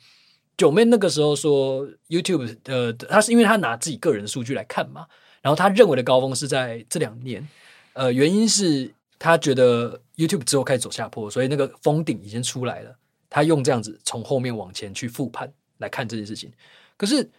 [0.57, 5.07] 九妹那个时候说 YouTube，呃，他是因为他拿自己个人的数据来看嘛，
[5.43, 7.47] 然后他认为的高峰是在这两年，
[7.93, 8.93] 呃，原因是。
[9.21, 12.97] 他觉得 YouTube 之后开始走下坡，所以那个峰顶已经出来了。
[13.29, 16.51] 他用这样子从后面往前去复盘来看这件事情。
[16.97, 17.31] 可是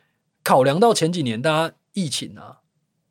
[0.44, 2.58] 考量到前几年大家疫情啊，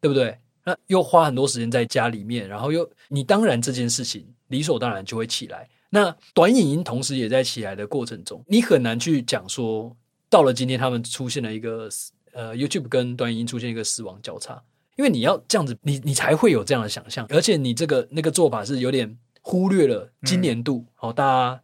[0.01, 0.39] 对不对？
[0.64, 5.68] 那又花很多时间在家里面，然后又你当然这件事情理所当然就会起来。
[5.91, 9.95] 那短影音同时也在起来的过程中，你很难去讲说，
[10.29, 11.89] 到了今天他们出现了一个
[12.33, 14.62] 呃 YouTube 跟短影音出现一个死亡交叉。
[15.01, 21.61] 因为你要这样子，你你才会有这样的想象，而且你这个那个做法是有点忽略了今年度，好、嗯哦，大家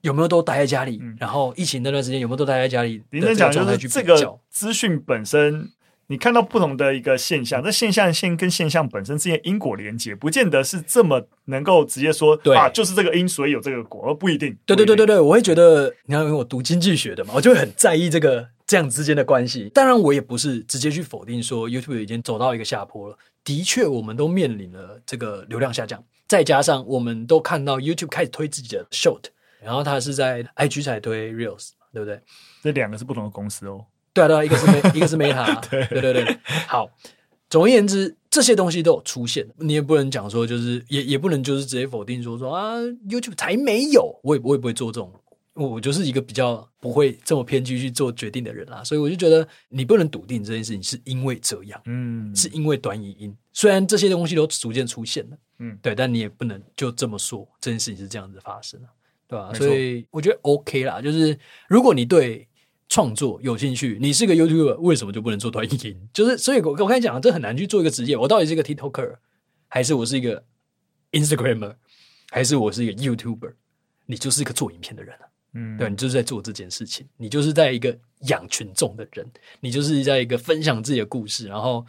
[0.00, 0.98] 有没有都待在家里？
[1.02, 3.02] 嗯、然后疫情那段时间有没有都待在家里？
[3.10, 5.68] 你能讲就是这个资讯本身，
[6.06, 14.56] 你看到不同的一个现象，这现象线跟现象本身之间因果连接，不见得是这么能够直接说对啊，就是这个因，所以有这个果，而不一定。
[14.64, 18.48] 对对对对对，我会觉得，你看，因为我读经济学的嘛，我就会很在意这个。
[18.72, 23.18] 这样之间的关系，当然我也不是直接去否定说 YouTube 已经走到一个下坡了。
[23.44, 29.24] 的确，我们都面临了这个流量下降，再加上我们都看到 YouTube 开始推自己的 Short，
[29.60, 32.18] 然后它是在 IG 才推 Reels，对不对？
[32.62, 33.84] 这两个是不同的公司哦。
[34.14, 34.66] 对啊，对啊，一个是
[34.96, 36.38] 一个是 Meta，对对对对。
[36.66, 36.88] 好，
[37.50, 45.12] 总而言之，这些东西都有出现，你也不能讲说就是也也不能就是直接否定说说啊 YouTube 才没有，我也我也不会做这种。
[45.54, 53.36] 我就是一个比较不会这么偏激去做决定的人啦，所以我就觉得你不能笃定这件事情是因为这样，嗯，是因为短语音。
[53.52, 58.88] 虽然这些东西都逐渐出现了，嗯，对，但你也不能就这么说这件事情是这样子发生的，
[59.28, 59.52] 对吧？
[59.52, 61.38] 所以我觉得 OK 啦，就是
[61.68, 62.48] 如果你对
[62.88, 66.08] 创作有兴趣，你是个 YouTuber，为什么就不能做短语音？
[66.14, 68.16] 就是所以我我跟你讲，这很难去做一个职业。
[68.16, 69.16] 我到底是一个 TikToker，
[69.68, 70.42] 还是我是一个
[71.12, 71.74] Instagramer，
[72.30, 73.52] 还是我是一个 YouTuber？
[74.06, 75.28] 你就是一个做影片的人啊。
[75.54, 77.96] 嗯，对，你就是在做这件事情，你就是在一个
[78.28, 79.26] 养群众的人，
[79.60, 81.84] 你就是在一个分享自己的故事，然后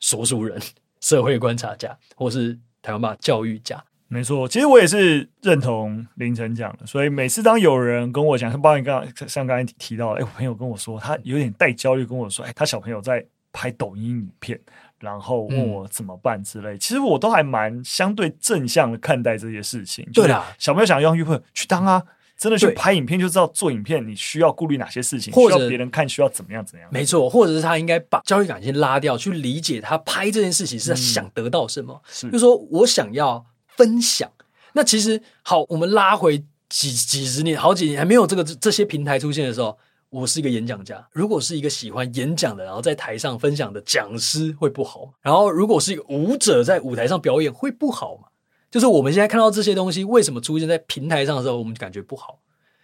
[0.00, 0.60] 说书人、
[1.00, 3.82] 社会观察家，或是台湾吧教育家。
[4.12, 14.60] 没错，其实我也是认同凌晨讲的，所以每次当有人跟我讲，像包括你刚刚像刚才提到，哎，我朋友跟我说，他有点带焦虑，跟我说，哎，他小朋友在拍抖音影片，
[14.98, 16.70] 然后问我怎么办之类。
[16.70, 20.04] 嗯、其实我都还蛮相对正向的看待这些事情。
[20.12, 22.02] 对啦，小朋友想用 YouTube 去当啊。
[22.40, 26.90] 真的去拍影片就知道做影片你需要顾虑哪些事情，或者别人看需要怎么样怎么样。
[26.90, 32.00] 没错，或者是他应该把焦虑感先拉掉，去理解他拍这件事情是他想得到什么。
[32.22, 33.44] 就是说我想要
[33.76, 34.30] 分享。
[34.72, 39.76] 那其实好，我们拉回几几十年，好几年还没有这个这些平台出现的时候，
[40.08, 41.06] 我是一个演讲家。
[41.12, 45.12] 如果是一个喜欢演讲的，然后在台上分享的讲师，会不好吗？
[45.20, 48.28] 然后如果是一个舞者在舞台上表演，会不好吗？
[48.70, 52.38] 就是我们现在看到这些东西，为什么出现在平台上的时候，我们感觉不好？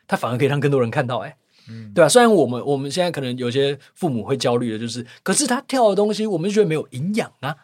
[0.09, 1.37] 它反而可以让更多人看到，欸，哎，
[1.69, 2.09] 嗯，对吧？
[2.09, 7.57] 虽然我们我们现在可能有些父母会焦虑的，就是，可是他跳的东西，我们就觉得没有营养啊。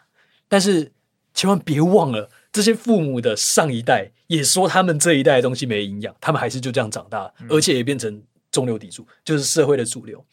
[0.47, 0.91] 但是
[1.33, 2.29] 千万别忘了。
[2.51, 8.21] 这些父母的上一代也说他们这一代的东西没营养，他们还是就这样长大，而且也变成
[8.51, 10.23] 中流砥柱，就是社会的主流。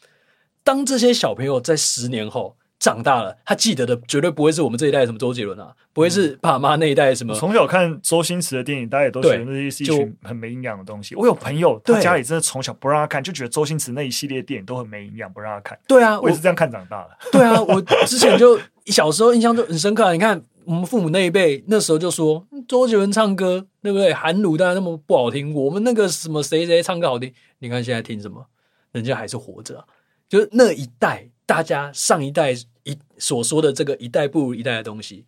[0.63, 7.33] 当这些小朋友在十年后长大了，他记得的绝对不会是我们这一代什么周杰伦啊，不会是爸妈那一代什么。
[7.35, 11.13] 从小看周星驰的电影，大家也都觉得那些是一群很没营养的东西。
[11.13, 15.79] 我有朋友，他家里真的从小不让他看，就觉得周星驰那一系列电影都很没营养，不让他看。
[15.87, 17.09] 对啊，我也是这样看长大的。
[17.31, 20.43] 对啊，我 之前就小时候印象就很深刻啊，你看。
[20.63, 24.13] 我们父母那一辈那时候就说周杰伦唱歌对不对？
[24.13, 27.33] 韩鲁当然那么不好听，我们那个什么谁谁唱歌好听？
[27.57, 28.45] 你看现在听什么？
[28.91, 29.85] 人家还是活着啊！
[30.29, 32.53] 就是那一代，大家上一代
[32.83, 35.25] 一所说的这个一代不如一代的东西，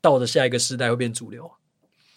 [0.00, 1.50] 到了下一个时代会变主流。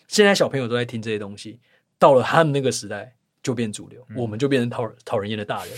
[0.08, 1.60] 现在小朋友都在听这些东西，
[1.98, 5.74] 到了他们那个时代就变主流，嗯、我们就变成讨讨人厌的大人，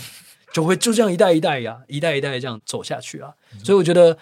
[0.52, 3.34] 就会就这样一代一代呀、啊，一代一代这样走下去啊！
[3.64, 4.18] 所以我觉得。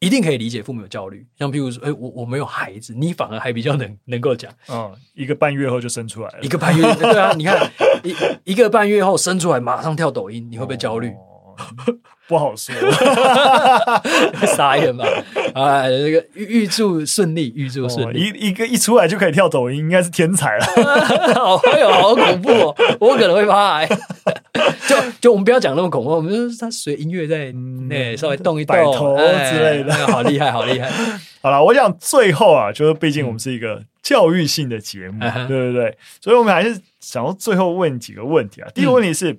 [0.00, 7.68] 一定可以理解父母有焦虑，像譬如说，哎、欸，我我没有孩子，你反而还比较能能够讲，嗯，一个半月后就生出来了，一个半月，对啊，你看
[8.04, 8.14] 一
[8.52, 11.08] 一个半月后生出来，马上跳抖音，你会不会焦虑？
[11.08, 11.27] 哦，
[12.28, 12.74] 不好说，
[14.54, 15.06] 傻眼吧？
[15.54, 20.66] 哎，这个预预祝顺利，预祝顺利，一、哦、一个一出来就可以跳抖音，应该是天才了，
[21.34, 23.86] 好，哎呦，好恐怖哦，我可能会怕。
[24.86, 30.90] 就就我们不要讲那么恐怖，我们就是他随音乐在那、嗯、稍微动一动，摆头之类的，哎、好厉害，好厉害。
[31.40, 35.98] 好了，我想最后啊，就是毕竟我们是一个教育性的节目，嗯、对不对，对？
[36.20, 38.68] 所以我们还是想要最后问几个问题啊。
[38.74, 39.38] 第一个问题是，嗯、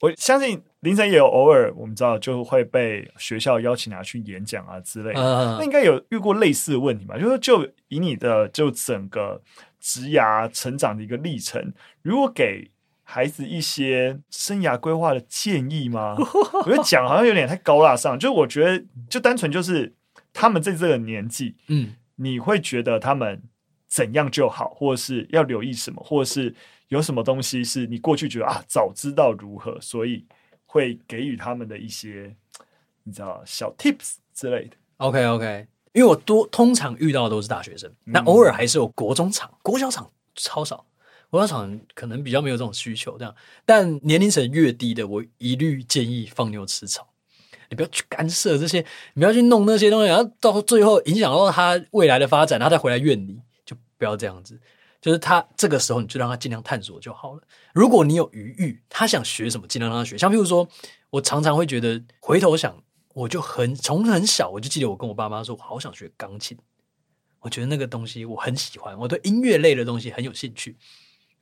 [0.00, 7.18] 我相信凌晨也有偶尔我们知道就会被学校邀请拿去演讲啊之类的，嗯、那应该有遇过类似的问题吧？
[7.18, 9.42] 就是就以你的就整个
[9.80, 11.72] 职涯成长的一个历程，
[12.02, 12.70] 如果给
[13.02, 16.14] 孩子一些生涯规划的建议吗？
[16.64, 18.16] 我觉得讲好像有点太高大上。
[18.16, 19.92] 就我觉得，就单纯就是
[20.32, 23.42] 他们在这个年纪，嗯，你会觉得他们
[23.88, 26.54] 怎样就好，或者是要留意什么，或者是
[26.88, 30.26] 有什么东西是你过去觉得啊，早知道如何，所以
[30.66, 32.34] 会给予他们的一些
[33.04, 34.76] 你知道小 tips 之类的。
[34.98, 40.84] OK OK，因为我多通常遇到的都是大学生，那偶尔还是有国中场、国小场超少。
[41.28, 47.08] 国小场可能比较没有这种需求，这样，但年龄层越低的，我一律建议放牛吃草。
[47.68, 48.78] 你不要去干涉这些，
[49.14, 54.58] 你不要去弄那些东西，然后到最后影响到他未来的发展，他再回来怨你，就不要这样子。
[55.06, 57.42] 就是他这个时候，你就让他尽量探索就好了。
[57.72, 60.18] 如果你有余裕，他想学什么，尽量让他学。
[60.18, 60.68] 像譬如说，
[61.10, 62.76] 我常常会觉得，回头想，
[63.14, 66.58] 我就很从很小，我就记得我跟我爸妈说，我好想学钢琴。
[67.38, 70.76] 我觉得那个东西我很喜欢，我对音乐类的东西很有兴趣。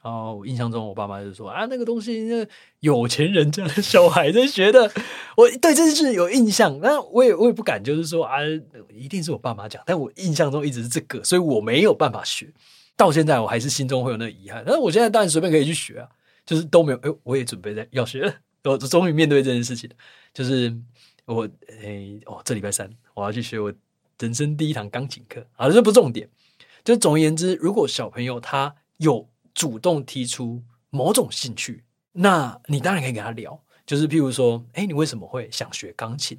[0.03, 2.47] 然后，我印象中我爸妈就说啊，那个东西，那
[2.81, 4.93] 有钱人家的小孩在学的，
[5.39, 6.79] 我对这件事有印象。
[6.81, 8.41] 那我也我也不敢，就是说啊，
[8.93, 12.53] 一定是我爸妈讲，但我印象中一直是这个，所以我没有办法学。
[12.97, 14.63] 到现在我还是心中会有那个遗憾。
[14.65, 16.09] 但是我现在当然随便可以去学啊，
[16.45, 16.99] 就是都没有。
[16.99, 18.33] 哎，我也准备在要学，
[18.65, 19.91] 我终于面对这件事情，
[20.33, 20.75] 就是
[21.25, 21.49] 我
[21.83, 23.73] 哎哦，这礼拜三我要去学我
[24.19, 26.29] 人生第一堂钢琴课啊，这不重点。
[26.85, 29.29] 就总而言之，如果小朋友他有。
[29.55, 36.37] 主动提出某种兴趣，那你当然可以跟他聊，就是譬如说，哎，你为什么会想学钢琴？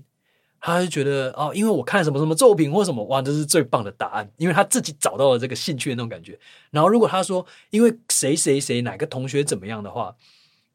[0.66, 6.39] 他就觉得哦，因为我看什么什么作品或什么，哇，这是最棒的答案，因为他自己找到了这个兴趣的那种感觉。
[6.72, 10.16] 然后如果他说，因为谁谁谁哪个同学怎么样的话，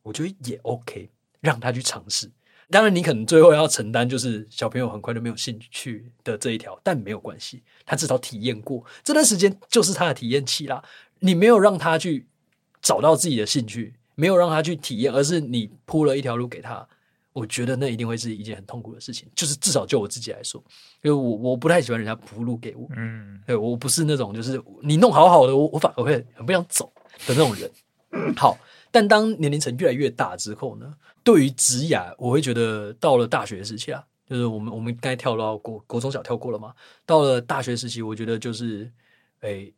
[0.03, 1.11] 我觉得也 OK，
[1.41, 2.31] 让他去尝试。
[2.71, 10.83] 当然，你可能最后要承担就是小朋友很快就没有兴趣的这一条，但没有关系，他至少体验过这段时间就是他的体验期啦。
[11.19, 12.27] 你没有让他去。
[12.83, 16.89] 找到自己的兴趣，没有让他去体验，而是你铺了一条路给他。
[17.33, 19.29] 我觉得那一定会是一件很痛苦的事情。
[19.35, 20.63] 就是至少就我自己来说，
[21.03, 22.89] 因为我我不太喜欢人家铺路给我。
[22.97, 26.93] 嗯，对，我不是那种就是你弄好好的，我我反而会很不想走
[27.27, 27.71] 的那种人。
[28.37, 28.57] 好，
[28.91, 36.75] 但当年龄层越来越大之后呢，对于职涯，我会觉得到了大学时期啊，就是我们我们该跳到国国中小跳过了嘛，
[37.07, 38.91] 到了大学时期，我觉得就是
[39.41, 39.65] 诶。
[39.65, 39.75] 欸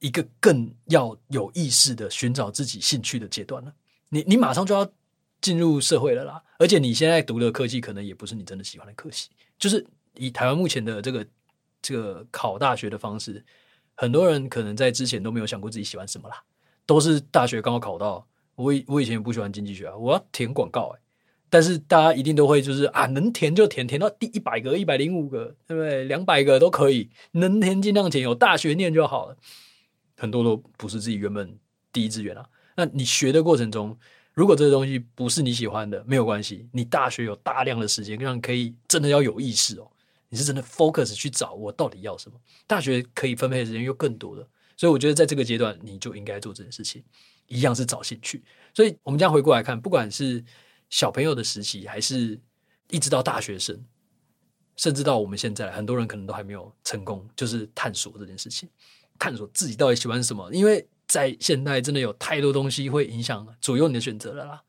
[0.00, 3.72] 一个更要有意识的寻找自己兴趣的阶段了。
[4.10, 4.86] 你你马上就要
[5.44, 6.42] 进入社会了啦。
[6.58, 9.28] 而且你现在读的科技可能也不是你真的喜欢的科系，
[9.58, 11.26] 就是以台湾目前的这个
[11.82, 13.44] 这个考大学的方式，
[13.94, 16.42] 很多人可能在之前都没有想过自己喜欢什么啦，
[16.86, 18.26] 都是大学刚好考到。
[18.54, 21.00] 我以我以前也不喜欢经济学啊，我要填广告哎、
[21.50, 26.04] 但是大家一定都会就是啊，能填就填，填到第一百个、一百零五个，对不对？
[26.04, 29.36] 两百个都可以，能填尽量填，有大学念就好了。
[30.16, 31.58] 很多都不是自己原本
[31.92, 32.48] 第一志愿啊。
[32.76, 33.96] 那你学的过程中，
[34.34, 36.68] 如果这个东西不是你喜欢的，没有关系。
[36.72, 39.90] 你大学有大量的时间，让你可以真的要有意识哦。
[40.28, 42.36] 你是真的 focus 去找我到底要什么？
[42.66, 47.02] 大学可以分配的时间又更多了，所以我觉得在这个阶段你就应该做这件事情。
[47.46, 50.42] 一样是找兴趣，所以我们这样回过来看，不管是
[50.88, 52.40] 小朋友的时期，还是
[52.88, 53.78] 一直到大学生，
[54.76, 58.66] 甚至到我们现在，很多人可能都还没有成功，就是探索这件事情，
[59.18, 60.50] 探索自己到底喜欢什么。
[60.54, 64.62] 因为在现代，真的有太多东西会影响左右你的选择了啦，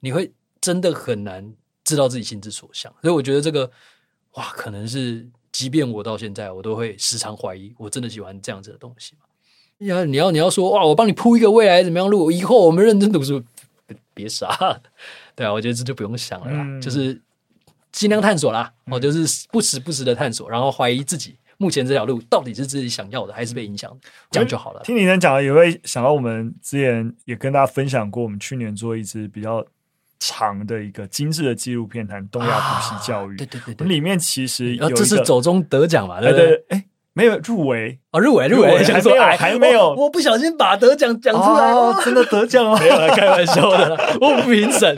[0.00, 1.52] 你会真的很难
[1.84, 2.92] 知道自己心之所向。
[3.02, 3.70] 所以我觉得这个，
[4.34, 9.20] 哇，可能是即便我到现在，我都会时常怀疑，我真的喜欢这样子的东西吗？
[9.78, 12.30] 你要你要你要说哇，我帮你铺一个未来怎么样路？
[12.30, 13.42] 以后我们认真读书，
[14.12, 14.80] 别傻，
[15.34, 17.20] 对啊，我觉得这就不用想了啦，嗯、就是
[17.90, 24.80] 尽量探索啦，我、嗯，就是不时不时的探索，然后怀疑自己目前这条路到底是自己想要的，还是被影响的，这样就好了。
[24.82, 29.62] 听你这样讲，也会想到我们之前也跟大家分享过，我们去年做一支比较
[30.18, 33.34] 长的一个精致的纪录片，谈东亚补习教育。
[33.34, 36.18] 啊、对对对对，里面其实有这是走中得奖嘛？
[36.22, 36.64] 对不对？
[36.70, 36.79] 哎。
[37.10, 40.08] 欸没有入围啊，入围入围，还没有，还没有我。
[40.08, 44.96] 不小心把得奖讲出来，哦，真的得奖了， 没有开玩笑的， 我不评审。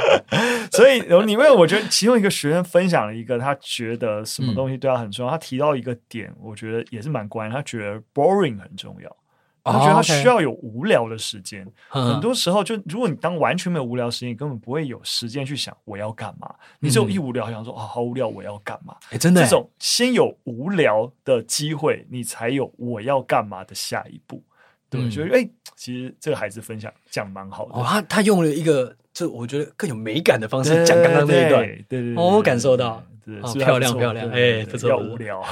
[0.71, 5.31] 所以你因为我觉得其中一个学生分享了一个，他觉得什么东西对他很重要。
[5.31, 7.57] 嗯、他提到一个点，我觉得也是蛮关键。
[7.57, 9.17] 他觉得 boring 很重要。
[9.65, 11.65] 我觉得他需要有无聊的时间。
[11.91, 12.13] Oh, okay.
[12.13, 16.49] 很多时候，就如果你当完全没有无聊时间，你根本不会有时间去想我要干嘛。
[16.49, 18.97] 嗯、你只有一无聊，想说啊，好无聊，我要干嘛？
[19.11, 24.43] 欸、真的，这种先有无聊的机会，你才有我要干嘛的下一步。
[24.91, 27.75] 对，嗯、觉得哎，其实这个孩子分享讲蛮好的。
[27.75, 31.63] 哦，他他用了一个就我觉得更有美感的方式讲刚刚那一段。
[31.63, 33.03] 对对对，哦，我感受到。
[33.25, 35.43] 是漂亮漂亮，哎，不错，要无聊，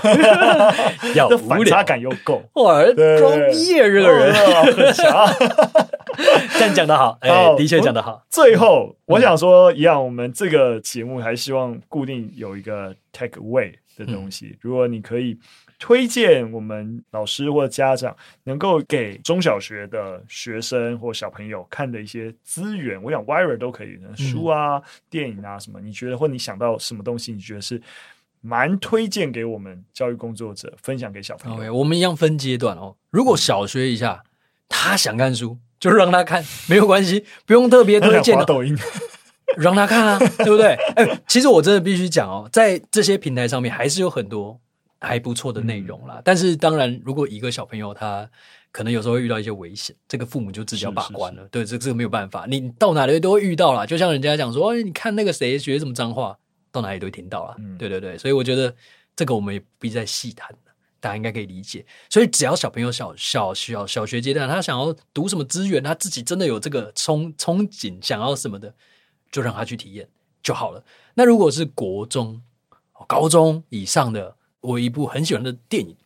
[1.15, 2.83] 要无聊，反差感又够，哇，
[3.19, 4.35] 装逼啊，这个人。
[4.75, 5.27] 很强，
[6.59, 8.25] 这样讲的好， 哎，的确讲的好。
[8.29, 15.39] 最后，我想说一样，我们这个节目还希望固定有一个 take away 的东西，如果你可以。
[15.81, 18.15] 推荐我们老师或家长
[18.45, 27.81] 能够给中小学的学生或小朋友看的一些资源，我想 Wire 都可以，书啊、嗯、电影啊什么，你觉得或你想到什么东西，你觉得是
[28.43, 32.95] 蛮推荐给我们教育工作者分享给小朋友？Okay, 我们一样分阶段哦。
[33.11, 34.23] 如果小学一下
[34.69, 38.77] 他想看书，就让他看，没有关系，不用特别推荐 抖音，
[39.57, 40.75] 让他看啊，对不对？
[40.95, 44.61] 哎，其实我真的必须讲哦，在这些平台上面还是有很多。
[45.01, 48.29] 还不错的内容啦，嗯、但是当然，如果一个小朋友他
[48.71, 51.39] 可能有时候会遇到一些危险，这个父母就自己要把关了。
[51.39, 53.87] 是是是对，这这个没有办法，你到哪里都会遇到啦。
[53.87, 56.39] 就像人家讲说，哎，你看那个谁学什么脏话，
[56.71, 57.57] 到哪里都会听到啦。
[57.59, 58.75] 嗯、对对对，所以我觉得
[59.17, 61.85] 这个我们也不必再细谈了，大家应该可以理解。
[62.11, 68.73] 所以只要小朋友小小小小学阶段，他想要读什么资源，他自己真的有这个憧憧憬，想要什么的，
[69.33, 70.07] 就让他去体验
[70.43, 70.85] 就好了。
[71.15, 72.41] 那如果是国中、
[73.09, 75.97] 高中以上的，我一部很喜欢的电影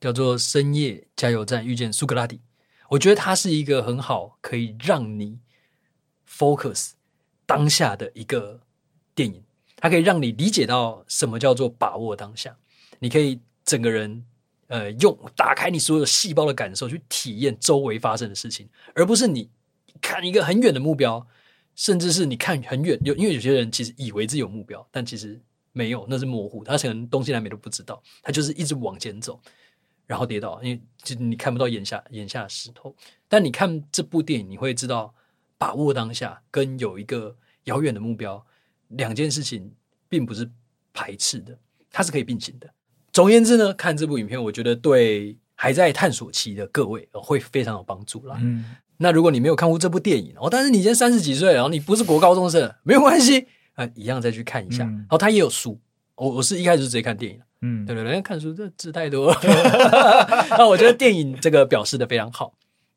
[0.00, 2.36] 叫做《深夜加油站遇见苏格拉底》，
[2.90, 5.38] 我觉得它是一个很好可以让你
[6.28, 6.90] focus
[7.46, 8.60] 当下的一个
[9.14, 9.42] 电影，
[9.76, 12.56] 它可以让你理解到什么叫做把握当下。
[12.98, 14.24] 你可以整个人
[14.66, 19.48] 呃用打开你所有细胞的感受去体验周围发生的事情，而不是你
[20.02, 21.26] 看一个很远的目标，
[21.74, 25.40] 甚至是你看很远，有因为有些人其实以为自己有目标，但其实。
[25.76, 26.64] 没有，那是模糊。
[26.64, 29.38] 他可能东西南北都不知道，他就是一直往前走，
[30.06, 32.96] 然后跌倒，因为就你看不到眼下眼下的石头。
[33.28, 35.14] 但你看这部电影，你会知道
[35.58, 38.42] 把握当下跟有一个遥远的目标
[38.88, 39.70] 两件事情
[40.08, 40.50] 并不是
[40.94, 41.58] 排斥的，
[41.90, 42.66] 它是可以并行的。
[43.12, 48.38] 总而言之呢，看这部影片，我觉得对还在探索期的各位会非常有帮助啦。
[48.40, 53.46] 嗯，那如果你没有看过这部电影哦，但是你现在三十几岁，然后你不是国高中生，没有关系。
[53.76, 54.84] 啊，一样再去看一下。
[54.84, 55.80] 然后他也有书，
[56.16, 57.40] 我我是一开始就直接看电影。
[57.62, 59.40] 嗯，对对对，看书这字太多了。
[60.58, 62.52] 那我觉得电影这个表示的非常好。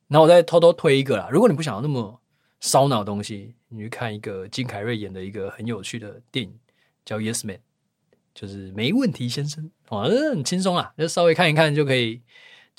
[0.09, 2.19] 然后我再偷偷推一个啦，如果你不想要那么
[2.59, 6.51] 烧脑的东西，你去看一个金凯瑞演的一个很有趣的电影，
[7.05, 7.57] 叫《Yes Man》，
[8.33, 9.69] 就是没问题先生。
[9.89, 12.21] 哦，很轻松啊，就稍微看一看就可以，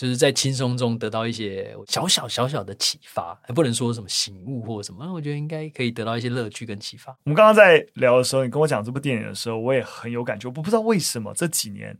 [0.00, 7.14] 就是在轻松中得到一些小小小小的启发，还不能说什么醒悟或什么，我觉得应该可以得到一些乐趣跟启发。
[7.24, 10.48] 我们刚刚在聊的时候，你跟我讲这部电影的时候，我也很有感觉。
[10.48, 11.94] 我不知道为什么这几年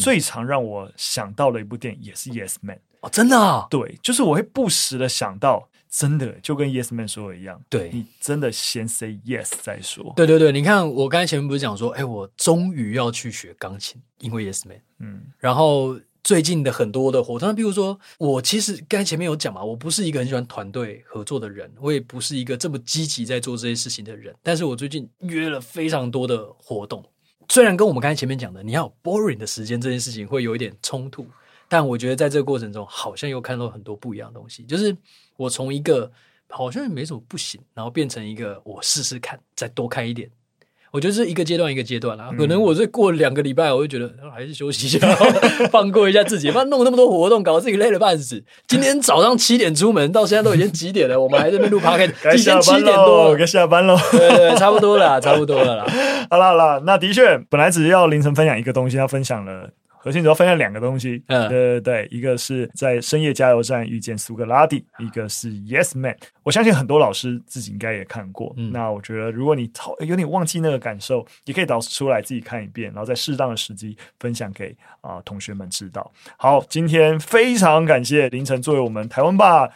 [0.00, 3.66] 最常让我想到的一部电影也是《Yes Man》哦，真的啊？
[3.68, 5.68] 对，就是我会不时的想到。
[5.94, 10.10] 真的就跟 Yes Man 说的一样，对，你真的先 say yes 再说。
[10.16, 14.80] 对对对，你看我刚才前面不是讲说，哎，我终于要去学钢琴，因为 Yes Man。
[15.00, 15.94] 嗯，然后
[16.24, 27.04] 最近的很多的活动，比如说我其实刚才前面有讲嘛，我不是一个很喜欢团队合作的人，我也不是一个这么积极在做这些事情的人，但是我最近约了非常多的活动，
[27.48, 31.26] 虽然跟我们刚才前面讲的你要 boring 的时间这件事情会有一点冲突。
[31.68, 34.62] 但我觉得在这个过程中，好像又看到很多不一样的东西。
[34.64, 34.94] 就是
[35.38, 36.12] 我从一个
[36.46, 40.30] 好像也没什么不行，然后变成一个我试试看，再多看一点。
[40.92, 42.28] 我觉得是一个阶段一个阶段啦。
[42.38, 44.98] 可能我是过两个礼拜，我就觉得还是休息一下，
[45.72, 46.50] 放过一下自己。
[46.50, 48.44] 不然弄那么多活动，搞得自己累了半死。
[48.68, 51.18] 今天早上七点出门，到现在都已经几点了？
[51.18, 53.96] 我们还在那边录 podcast，该下班喽，该下班喽。
[54.10, 55.86] 对对，差不多了，差不多了啦。
[56.30, 59.70] 好了好了，那的确本来只是要凌晨分享一个东西，要分享了。
[60.04, 66.16] 核心主要分享两个东西，嗯，对对对，一个是在深夜加油站遇见苏格拉底，一个是 Yes Man。
[66.42, 68.52] 我相信很多老师自己应该也看过。
[68.56, 76.12] 嗯，那我觉得如果你有点忘记那个感受，也可以导出来自己看一遍，然后在适当的时机分享给啊、呃、同学们知道。
[76.36, 79.68] 好，今天非常感谢凌晨作为我们台湾吧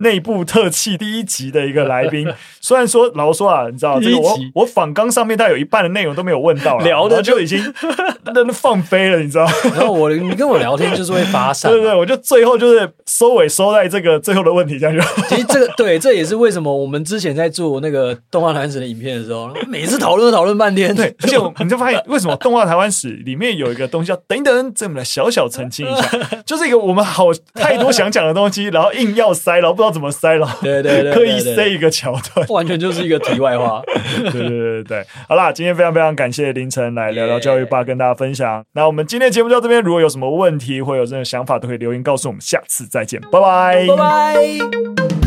[0.00, 2.26] 内部特辑第一集的一个来宾，
[2.60, 7.62] 虽然说老实说啊，你知道这个我我访纲上面大概有一半的内容都没有问到， 聊的就已经
[8.34, 9.46] 那放飞了，你知道？
[9.74, 15.02] 然后我你跟我聊天就是会发散，对对对，我就最后就是收尾收在这个最后的问题这样就。
[15.28, 20.94] 其实这个对，这也是为什么我们之前在做那个动画台湾史的影片的时候，每次讨论都讨论半天。
[20.94, 26.08] 对，而且我你就发现为什么动画台湾史里面有一个东西叫等等，这么来小小澄清一下，
[26.46, 29.89] 就是一个我们好太多想讲的东西，然后硬要塞，然后不知道。
[29.90, 30.48] 怎么塞了？
[30.62, 33.82] 对对对，刻意塞一个桥段，完全就是一个题外话。
[34.30, 38.64] 对对对对，好啦，今天非常非常感谢凌晨来聊聊教育吧，跟大家分享。
[38.72, 42.40] 那我们今天节目就到这边，如果有什么问题或有任何想法，都可以留言告诉我们。
[42.40, 45.19] 下次再见，拜拜，拜拜。